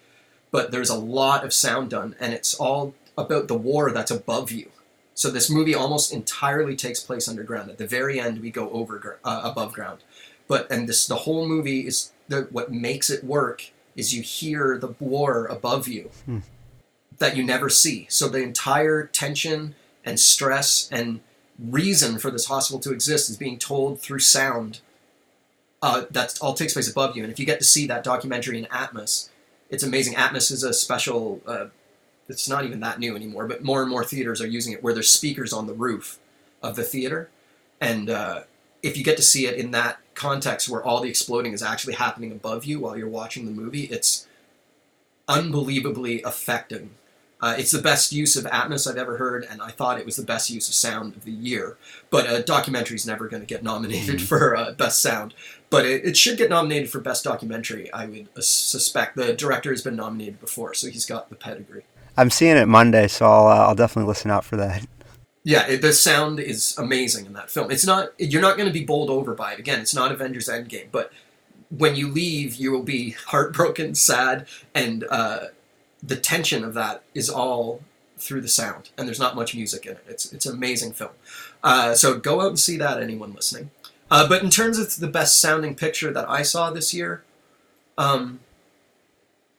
but 0.51 0.71
there's 0.71 0.91
a 0.91 0.99
lot 0.99 1.45
of 1.45 1.53
sound 1.53 1.91
done, 1.91 2.17
and 2.19 2.33
it's 2.33 2.55
all 2.55 2.95
about 3.17 3.49
the 3.49 3.57
war 3.57 3.91
that's 3.91 4.11
above 4.11 4.51
you. 4.51 4.71
So 5.15 5.31
this 5.31 5.51
movie 5.51 5.75
almost 5.75 6.13
entirely 6.13 6.77
takes 6.77 7.01
place 7.01 7.29
underground. 7.29 7.71
At 7.71 7.79
the 7.79 7.87
very 7.87 8.21
end, 8.21 8.41
we 8.41 8.51
go 8.51 8.71
over 8.71 9.19
uh, 9.25 9.41
above 9.45 9.73
ground, 9.73 9.99
but 10.47 10.71
and 10.71 10.89
this 10.89 11.07
the 11.07 11.17
whole 11.17 11.47
movie 11.47 11.87
is 11.87 12.13
the 12.29 12.43
what 12.51 12.71
makes 12.71 13.11
it 13.11 13.25
work 13.25 13.71
is 13.97 14.15
you 14.15 14.23
hear 14.23 14.79
the 14.79 14.95
war 15.01 15.47
above 15.47 15.89
you 15.89 16.11
hmm. 16.25 16.39
that 17.19 17.37
you 17.37 17.43
never 17.43 17.69
see. 17.69 18.07
So 18.09 18.29
the 18.29 18.43
entire 18.43 19.07
tension 19.07 19.75
and 20.05 20.21
stress 20.21 20.89
and 20.93 21.21
reason 21.59 22.19
for 22.19 22.31
this 22.31 22.47
hospital 22.47 22.81
to 22.81 22.93
exist 22.93 23.31
is 23.31 23.37
being 23.37 23.59
told 23.59 24.01
through 24.01 24.21
sound. 24.21 24.81
Uh, 25.81 26.07
that 26.11 26.37
all 26.41 26.55
takes 26.55 26.73
place 26.73 26.91
above 26.91 27.17
you, 27.17 27.23
and 27.23 27.33
if 27.33 27.39
you 27.39 27.47
get 27.47 27.61
to 27.61 27.65
see 27.65 27.87
that 27.87 28.03
documentary 28.03 28.59
in 28.59 28.65
Atmos, 28.65 29.29
it's 29.71 29.85
amazing. 29.85 30.15
Atmos 30.15 30.51
is 30.51 30.65
a 30.65 30.73
special. 30.73 31.41
Uh, 31.47 31.67
it's 32.29 32.49
not 32.49 32.65
even 32.65 32.81
that 32.81 32.99
new 32.99 33.15
anymore, 33.15 33.47
but 33.47 33.63
more 33.63 33.81
and 33.81 33.89
more 33.89 34.05
theaters 34.05 34.41
are 34.41 34.47
using 34.47 34.73
it 34.73 34.83
where 34.83 34.93
there's 34.93 35.09
speakers 35.09 35.53
on 35.53 35.69
the 35.69 35.73
roof 35.73 36.19
of 36.65 36.75
the 36.75 36.83
theater, 36.83 37.31
and 37.81 38.11
uh, 38.11 38.41
if 38.83 38.97
you 38.97 39.05
get 39.05 39.17
to 39.17 39.23
see 39.23 39.47
it 39.47 39.55
in 39.55 39.71
that 39.71 39.99
context 40.15 40.69
where 40.69 40.83
all 40.83 41.01
the 41.01 41.09
exploding 41.09 41.53
is 41.53 41.63
actually 41.63 41.95
happening 41.95 42.33
above 42.33 42.65
you 42.65 42.81
while 42.81 42.97
you're 42.97 43.09
watching 43.09 43.47
the 43.47 43.53
movie, 43.53 43.85
it's 43.85 44.27
unbelievably 45.29 46.17
effective 46.27 46.89
uh, 47.41 47.55
it's 47.57 47.71
the 47.71 47.81
best 47.81 48.13
use 48.13 48.37
of 48.37 48.45
Atmos 48.45 48.91
I've 48.91 48.97
ever 48.97 49.17
heard, 49.17 49.47
and 49.49 49.63
I 49.63 49.71
thought 49.71 49.99
it 49.99 50.07
was 50.07 50.17
the 50.17 50.25
best 50.25 50.51
use 50.51 50.69
of 50.69 50.75
sound 50.75 51.15
of 51.15 51.25
the 51.25 51.33
year. 51.33 51.77
But 52.11 52.27
a 52.27 52.39
uh, 52.39 52.43
documentary 52.43 52.97
is 52.97 53.07
never 53.07 53.29
going 53.29 53.43
to 53.43 53.47
get 53.47 53.63
nominated 53.63 54.17
mm-hmm. 54.17 54.27
for 54.27 54.57
uh, 54.57 54.73
best 54.73 55.01
sound. 55.01 55.35
But 55.71 55.87
it, 55.87 56.05
it, 56.05 56.17
should 56.17 56.39
get 56.39 56.51
nominated 56.51 56.91
for 56.91 56.99
best 57.01 57.23
documentary. 57.23 57.93
I 57.93 58.07
would 58.07 58.29
uh, 58.37 58.41
suspect 58.41 59.17
the 59.17 59.35
director 59.35 59.71
has 59.71 59.83
been 59.83 59.95
nominated 59.95 60.41
before, 60.41 60.75
so 60.75 60.89
he's 60.89 61.07
got 61.07 61.29
the 61.29 61.37
pedigree. 61.37 61.85
I'm 62.17 62.31
seeing 62.31 62.57
it 62.57 62.67
Monday, 62.67 63.07
so 63.07 63.27
I'll 63.27 63.47
uh, 63.47 63.67
I'll 63.69 63.75
definitely 63.77 64.09
listen 64.09 64.33
out 64.33 64.45
for 64.45 64.57
that. 64.57 64.85
Yeah, 65.45 65.67
it, 65.69 65.81
the 65.81 65.93
sound 65.93 66.41
is 66.41 66.77
amazing 66.77 67.27
in 67.27 67.35
that 67.35 67.51
film. 67.51 67.71
It's 67.71 67.87
not 67.87 68.09
you're 68.19 68.43
not 68.43 68.57
going 68.57 68.67
to 68.67 68.73
be 68.73 68.85
bowled 68.85 69.11
over 69.11 69.35
by 69.35 69.53
it. 69.53 69.61
Again, 69.61 69.79
it's 69.81 69.95
not 69.95 70.11
Avengers 70.11 70.49
Endgame, 70.49 70.89
but 70.91 71.13
when 71.71 71.95
you 71.95 72.09
leave, 72.09 72.57
you 72.57 72.73
will 72.73 72.83
be 72.83 73.11
heartbroken, 73.27 73.95
sad, 73.95 74.49
and 74.75 75.05
uh, 75.09 75.47
the 76.03 76.17
tension 76.17 76.65
of 76.65 76.75
that 76.75 77.03
is 77.15 77.29
all 77.29 77.81
through 78.19 78.41
the 78.41 78.49
sound, 78.49 78.91
and 78.97 79.07
there's 79.07 79.21
not 79.21 79.37
much 79.37 79.55
music 79.55 79.87
in 79.87 79.93
it. 79.93 80.05
It's 80.09 80.33
it's 80.33 80.47
an 80.47 80.55
amazing 80.55 80.93
film. 80.93 81.11
Uh, 81.63 81.95
so 81.95 82.19
go 82.19 82.41
out 82.41 82.49
and 82.49 82.59
see 82.59 82.77
that, 82.77 83.03
anyone 83.03 83.33
listening. 83.33 83.71
Uh, 84.11 84.29
but 84.29 84.43
in 84.43 84.51
terms 84.51 84.79
of 84.79 84.97
the 84.97 85.07
best 85.07 85.41
sounding 85.41 85.75
picture 85.75 86.13
that 86.13 86.29
I 86.29 86.43
saw 86.43 86.71
this 86.71 86.95
year, 86.95 87.23
um, 87.99 88.41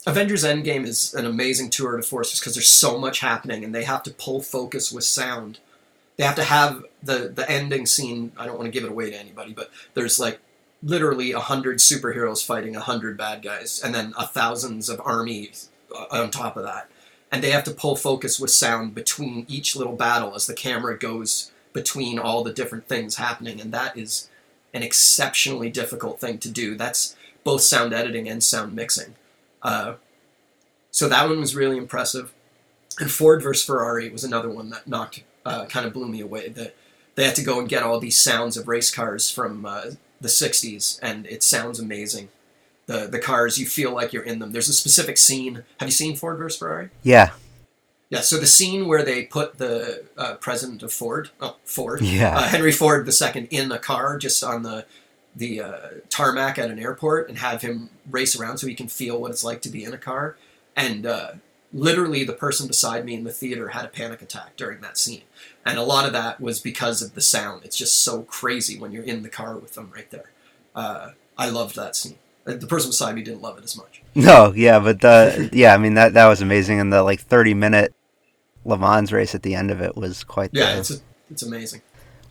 Avengers 0.08 0.44
Endgame 0.44 0.86
is 0.86 1.14
an 1.14 1.26
amazing 1.26 1.70
tour 1.70 1.96
de 1.98 2.04
force 2.04 2.40
because 2.40 2.56
there's 2.56 2.70
so 2.70 2.98
much 2.98 3.20
happening, 3.20 3.64
and 3.64 3.74
they 3.76 3.84
have 3.84 4.04
to 4.04 4.12
pull 4.12 4.42
focus 4.42 4.92
with 4.92 5.04
sound. 5.04 5.60
They 6.18 6.24
have 6.24 6.36
to 6.36 6.44
have 6.44 6.84
the 7.04 7.32
the 7.34 7.50
ending 7.50 7.86
scene. 7.86 8.32
I 8.38 8.46
don't 8.46 8.58
want 8.58 8.68
to 8.68 8.72
give 8.72 8.84
it 8.84 8.92
away 8.92 9.10
to 9.10 9.18
anybody, 9.20 9.54
but 9.54 9.72
there's 9.94 10.20
like 10.20 10.40
literally 10.82 11.32
a 11.32 11.40
hundred 11.40 11.78
superheroes 11.80 12.46
fighting 12.46 12.76
a 12.76 12.82
hundred 12.82 13.18
bad 13.18 13.42
guys, 13.42 13.82
and 13.84 13.94
then 13.94 14.14
a 14.18 14.26
thousands 14.26 14.90
of 14.90 15.02
armies 15.04 15.69
on 16.12 16.32
top 16.32 16.58
of 16.58 16.64
that. 16.64 16.90
And 17.32 17.44
they 17.44 17.52
have 17.52 17.64
to 17.66 17.72
pull 17.72 17.96
focus 17.96 18.40
with 18.40 18.52
sound 18.52 18.96
between 18.96 19.46
each 19.48 19.76
little 19.76 19.96
battle 19.96 20.34
as 20.36 20.48
the 20.48 20.54
camera 20.54 20.98
goes 20.98 21.52
between 21.74 22.18
all 22.18 22.44
the 22.44 22.54
different 22.54 22.88
things 22.88 23.16
happening, 23.16 23.62
and 23.62 23.72
that 23.72 23.98
is 23.98 24.30
an 24.74 24.84
exceptionally 24.84 25.70
difficult 25.70 26.20
thing 26.20 26.38
to 26.40 26.50
do. 26.50 26.76
That's 26.76 27.16
both 27.44 27.62
sound 27.62 27.94
editing 27.94 28.28
and 28.28 28.44
sound 28.44 28.74
mixing. 28.74 29.16
Uh, 29.62 29.96
so 30.92 31.08
that 31.08 31.30
one 31.30 31.40
was 31.40 31.56
really 31.56 31.78
impressive. 31.78 32.34
And 33.00 33.12
Ford 33.12 33.42
versus 33.42 33.66
Ferrari 33.66 34.10
was 34.10 34.24
another 34.24 34.50
one 34.50 34.70
that 34.72 34.88
knocked, 34.88 35.24
uh, 35.46 35.66
kind 35.66 35.86
of 35.86 35.94
blew 35.94 36.08
me 36.08 36.22
away. 36.22 36.50
That 36.50 36.76
they 37.16 37.26
had 37.26 37.36
to 37.36 37.44
go 37.44 37.60
and 37.60 37.70
get 37.70 37.84
all 37.84 38.00
these 38.00 38.20
sounds 38.20 38.58
of 38.58 38.68
race 38.68 38.92
cars 38.92 39.30
from 39.30 39.66
uh, 39.66 39.92
the 40.20 40.28
'60s, 40.28 41.00
and 41.02 41.26
it 41.28 41.44
sounds 41.44 41.80
amazing. 41.80 42.30
The 42.90 43.06
the 43.08 43.20
cars, 43.20 43.60
you 43.60 43.68
feel 43.68 43.92
like 43.94 44.14
you're 44.14 44.24
in 44.32 44.40
them. 44.40 44.52
There's 44.52 44.68
a 44.68 44.74
specific 44.74 45.18
scene. 45.20 45.64
Have 45.80 45.88
you 45.88 45.92
seen 45.94 46.16
Ford 46.16 46.40
versus 46.40 46.58
Ferrari? 46.58 46.90
Yeah. 47.04 47.30
Yeah. 48.10 48.22
So 48.22 48.38
the 48.40 48.48
scene 48.48 48.88
where 48.88 49.04
they 49.06 49.26
put 49.26 49.60
the 49.60 50.06
uh, 50.18 50.34
president 50.36 50.82
of 50.82 50.92
Ford, 50.92 51.30
oh, 51.40 51.58
Ford, 51.66 52.02
Yeah. 52.02 52.36
uh, 52.36 52.48
Henry 52.48 52.72
Ford 52.72 53.08
II 53.08 53.48
in 53.52 53.72
a 53.72 53.78
car 53.78 54.18
just 54.18 54.44
on 54.44 54.64
the 54.64 54.86
the 55.36 55.62
uh, 55.62 55.88
tarmac 56.10 56.58
at 56.58 56.72
an 56.72 56.80
airport 56.80 57.30
and 57.30 57.38
have 57.38 57.62
him 57.62 57.92
race 58.10 58.36
around 58.40 58.58
so 58.58 58.66
he 58.66 58.74
can 58.74 58.88
feel 58.88 59.22
what 59.22 59.30
it's 59.30 59.44
like 59.44 59.62
to 59.62 59.70
be 59.70 59.84
in 59.84 59.94
a 59.94 59.98
car. 60.00 60.36
And 60.76 61.06
uh, 61.06 61.34
literally, 61.72 62.24
the 62.24 62.34
person 62.34 62.66
beside 62.68 63.06
me 63.06 63.14
in 63.14 63.24
the 63.24 63.32
theater 63.32 63.68
had 63.70 63.86
a 63.86 63.90
panic 63.90 64.24
attack 64.24 64.56
during 64.58 64.82
that 64.82 64.98
scene. 64.98 65.22
And 65.64 65.78
a 65.78 65.84
lot 65.84 66.08
of 66.08 66.14
that 66.14 66.42
was 66.42 66.60
because 66.60 67.04
of 67.04 67.14
the 67.14 67.22
sound. 67.22 67.64
It's 67.64 67.78
just 67.78 68.02
so 68.02 68.24
crazy 68.24 68.80
when 68.80 68.92
you're 68.92 69.04
in 69.14 69.22
the 69.22 69.30
car 69.30 69.56
with 69.58 69.76
them 69.76 69.92
right 69.96 70.10
there. 70.10 70.32
Uh, 70.74 71.12
I 71.38 71.50
loved 71.50 71.76
that 71.76 71.96
scene. 71.96 72.18
The 72.56 72.68
person 72.68 72.90
beside 72.90 73.16
me 73.16 73.22
didn't 73.24 73.42
love 73.42 73.58
it 73.58 73.64
as 73.64 73.78
much. 73.78 74.02
No, 74.16 74.54
yeah, 74.56 74.80
but 74.80 75.02
the 75.02 75.50
yeah, 75.54 75.74
I 75.74 75.78
mean 75.78 75.94
that 75.96 76.14
that 76.14 76.28
was 76.28 76.42
amazing, 76.42 76.80
and 76.80 76.92
the 76.92 77.04
like 77.04 77.20
thirty 77.20 77.54
minute 77.54 77.94
Le 78.66 78.78
Mans 78.78 79.12
race 79.12 79.36
at 79.36 79.44
the 79.44 79.56
end 79.56 79.72
of 79.72 79.82
it 79.82 79.96
was 79.96 80.24
quite. 80.24 80.50
Yeah, 80.54 80.74
the- 80.74 80.80
it's 80.80 80.92
a, 80.92 80.96
it's 81.32 81.44
amazing. 81.44 81.82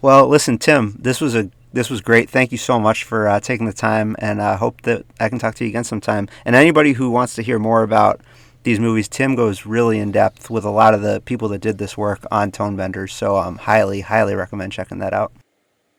Well, 0.00 0.28
listen, 0.28 0.58
Tim, 0.58 0.96
this 1.00 1.20
was 1.20 1.34
a 1.34 1.50
this 1.72 1.90
was 1.90 2.00
great. 2.00 2.30
Thank 2.30 2.50
you 2.52 2.58
so 2.58 2.78
much 2.80 3.04
for 3.04 3.28
uh, 3.28 3.40
taking 3.40 3.66
the 3.66 3.72
time, 3.72 4.16
and 4.18 4.40
I 4.40 4.56
hope 4.56 4.82
that 4.82 5.04
I 5.20 5.28
can 5.28 5.38
talk 5.38 5.54
to 5.56 5.64
you 5.64 5.68
again 5.70 5.84
sometime. 5.84 6.28
And 6.44 6.56
anybody 6.56 6.92
who 6.94 7.10
wants 7.10 7.34
to 7.34 7.42
hear 7.42 7.58
more 7.58 7.82
about 7.82 8.20
these 8.62 8.80
movies, 8.80 9.08
Tim 9.08 9.34
goes 9.34 9.66
really 9.66 9.98
in 9.98 10.10
depth 10.12 10.50
with 10.50 10.64
a 10.64 10.70
lot 10.70 10.94
of 10.94 11.02
the 11.02 11.20
people 11.24 11.48
that 11.48 11.60
did 11.60 11.78
this 11.78 11.96
work 11.96 12.24
on 12.30 12.50
Tone 12.52 12.76
Benders. 12.76 13.12
So, 13.12 13.36
um, 13.36 13.56
highly, 13.56 14.00
highly 14.02 14.34
recommend 14.34 14.72
checking 14.72 14.98
that 14.98 15.12
out. 15.12 15.32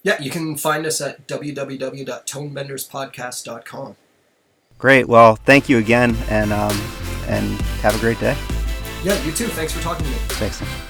Yeah, 0.04 0.22
you 0.22 0.30
can 0.32 0.56
find 0.58 0.86
us 0.86 1.02
at 1.02 1.28
www.tonebenderspodcast.com. 1.28 3.96
Great. 4.80 5.08
Well, 5.08 5.36
thank 5.36 5.70
you 5.70 5.78
again, 5.78 6.18
and 6.30 6.52
um, 6.52 6.76
and 7.28 7.62
have 7.82 7.96
a 7.96 8.00
great 8.00 8.20
day. 8.20 8.36
Yeah, 9.04 9.22
you 9.24 9.32
too. 9.32 9.48
Thanks 9.48 9.74
for 9.74 9.82
talking 9.82 10.06
to 10.06 10.12
me. 10.12 10.18
Thanks. 10.30 10.89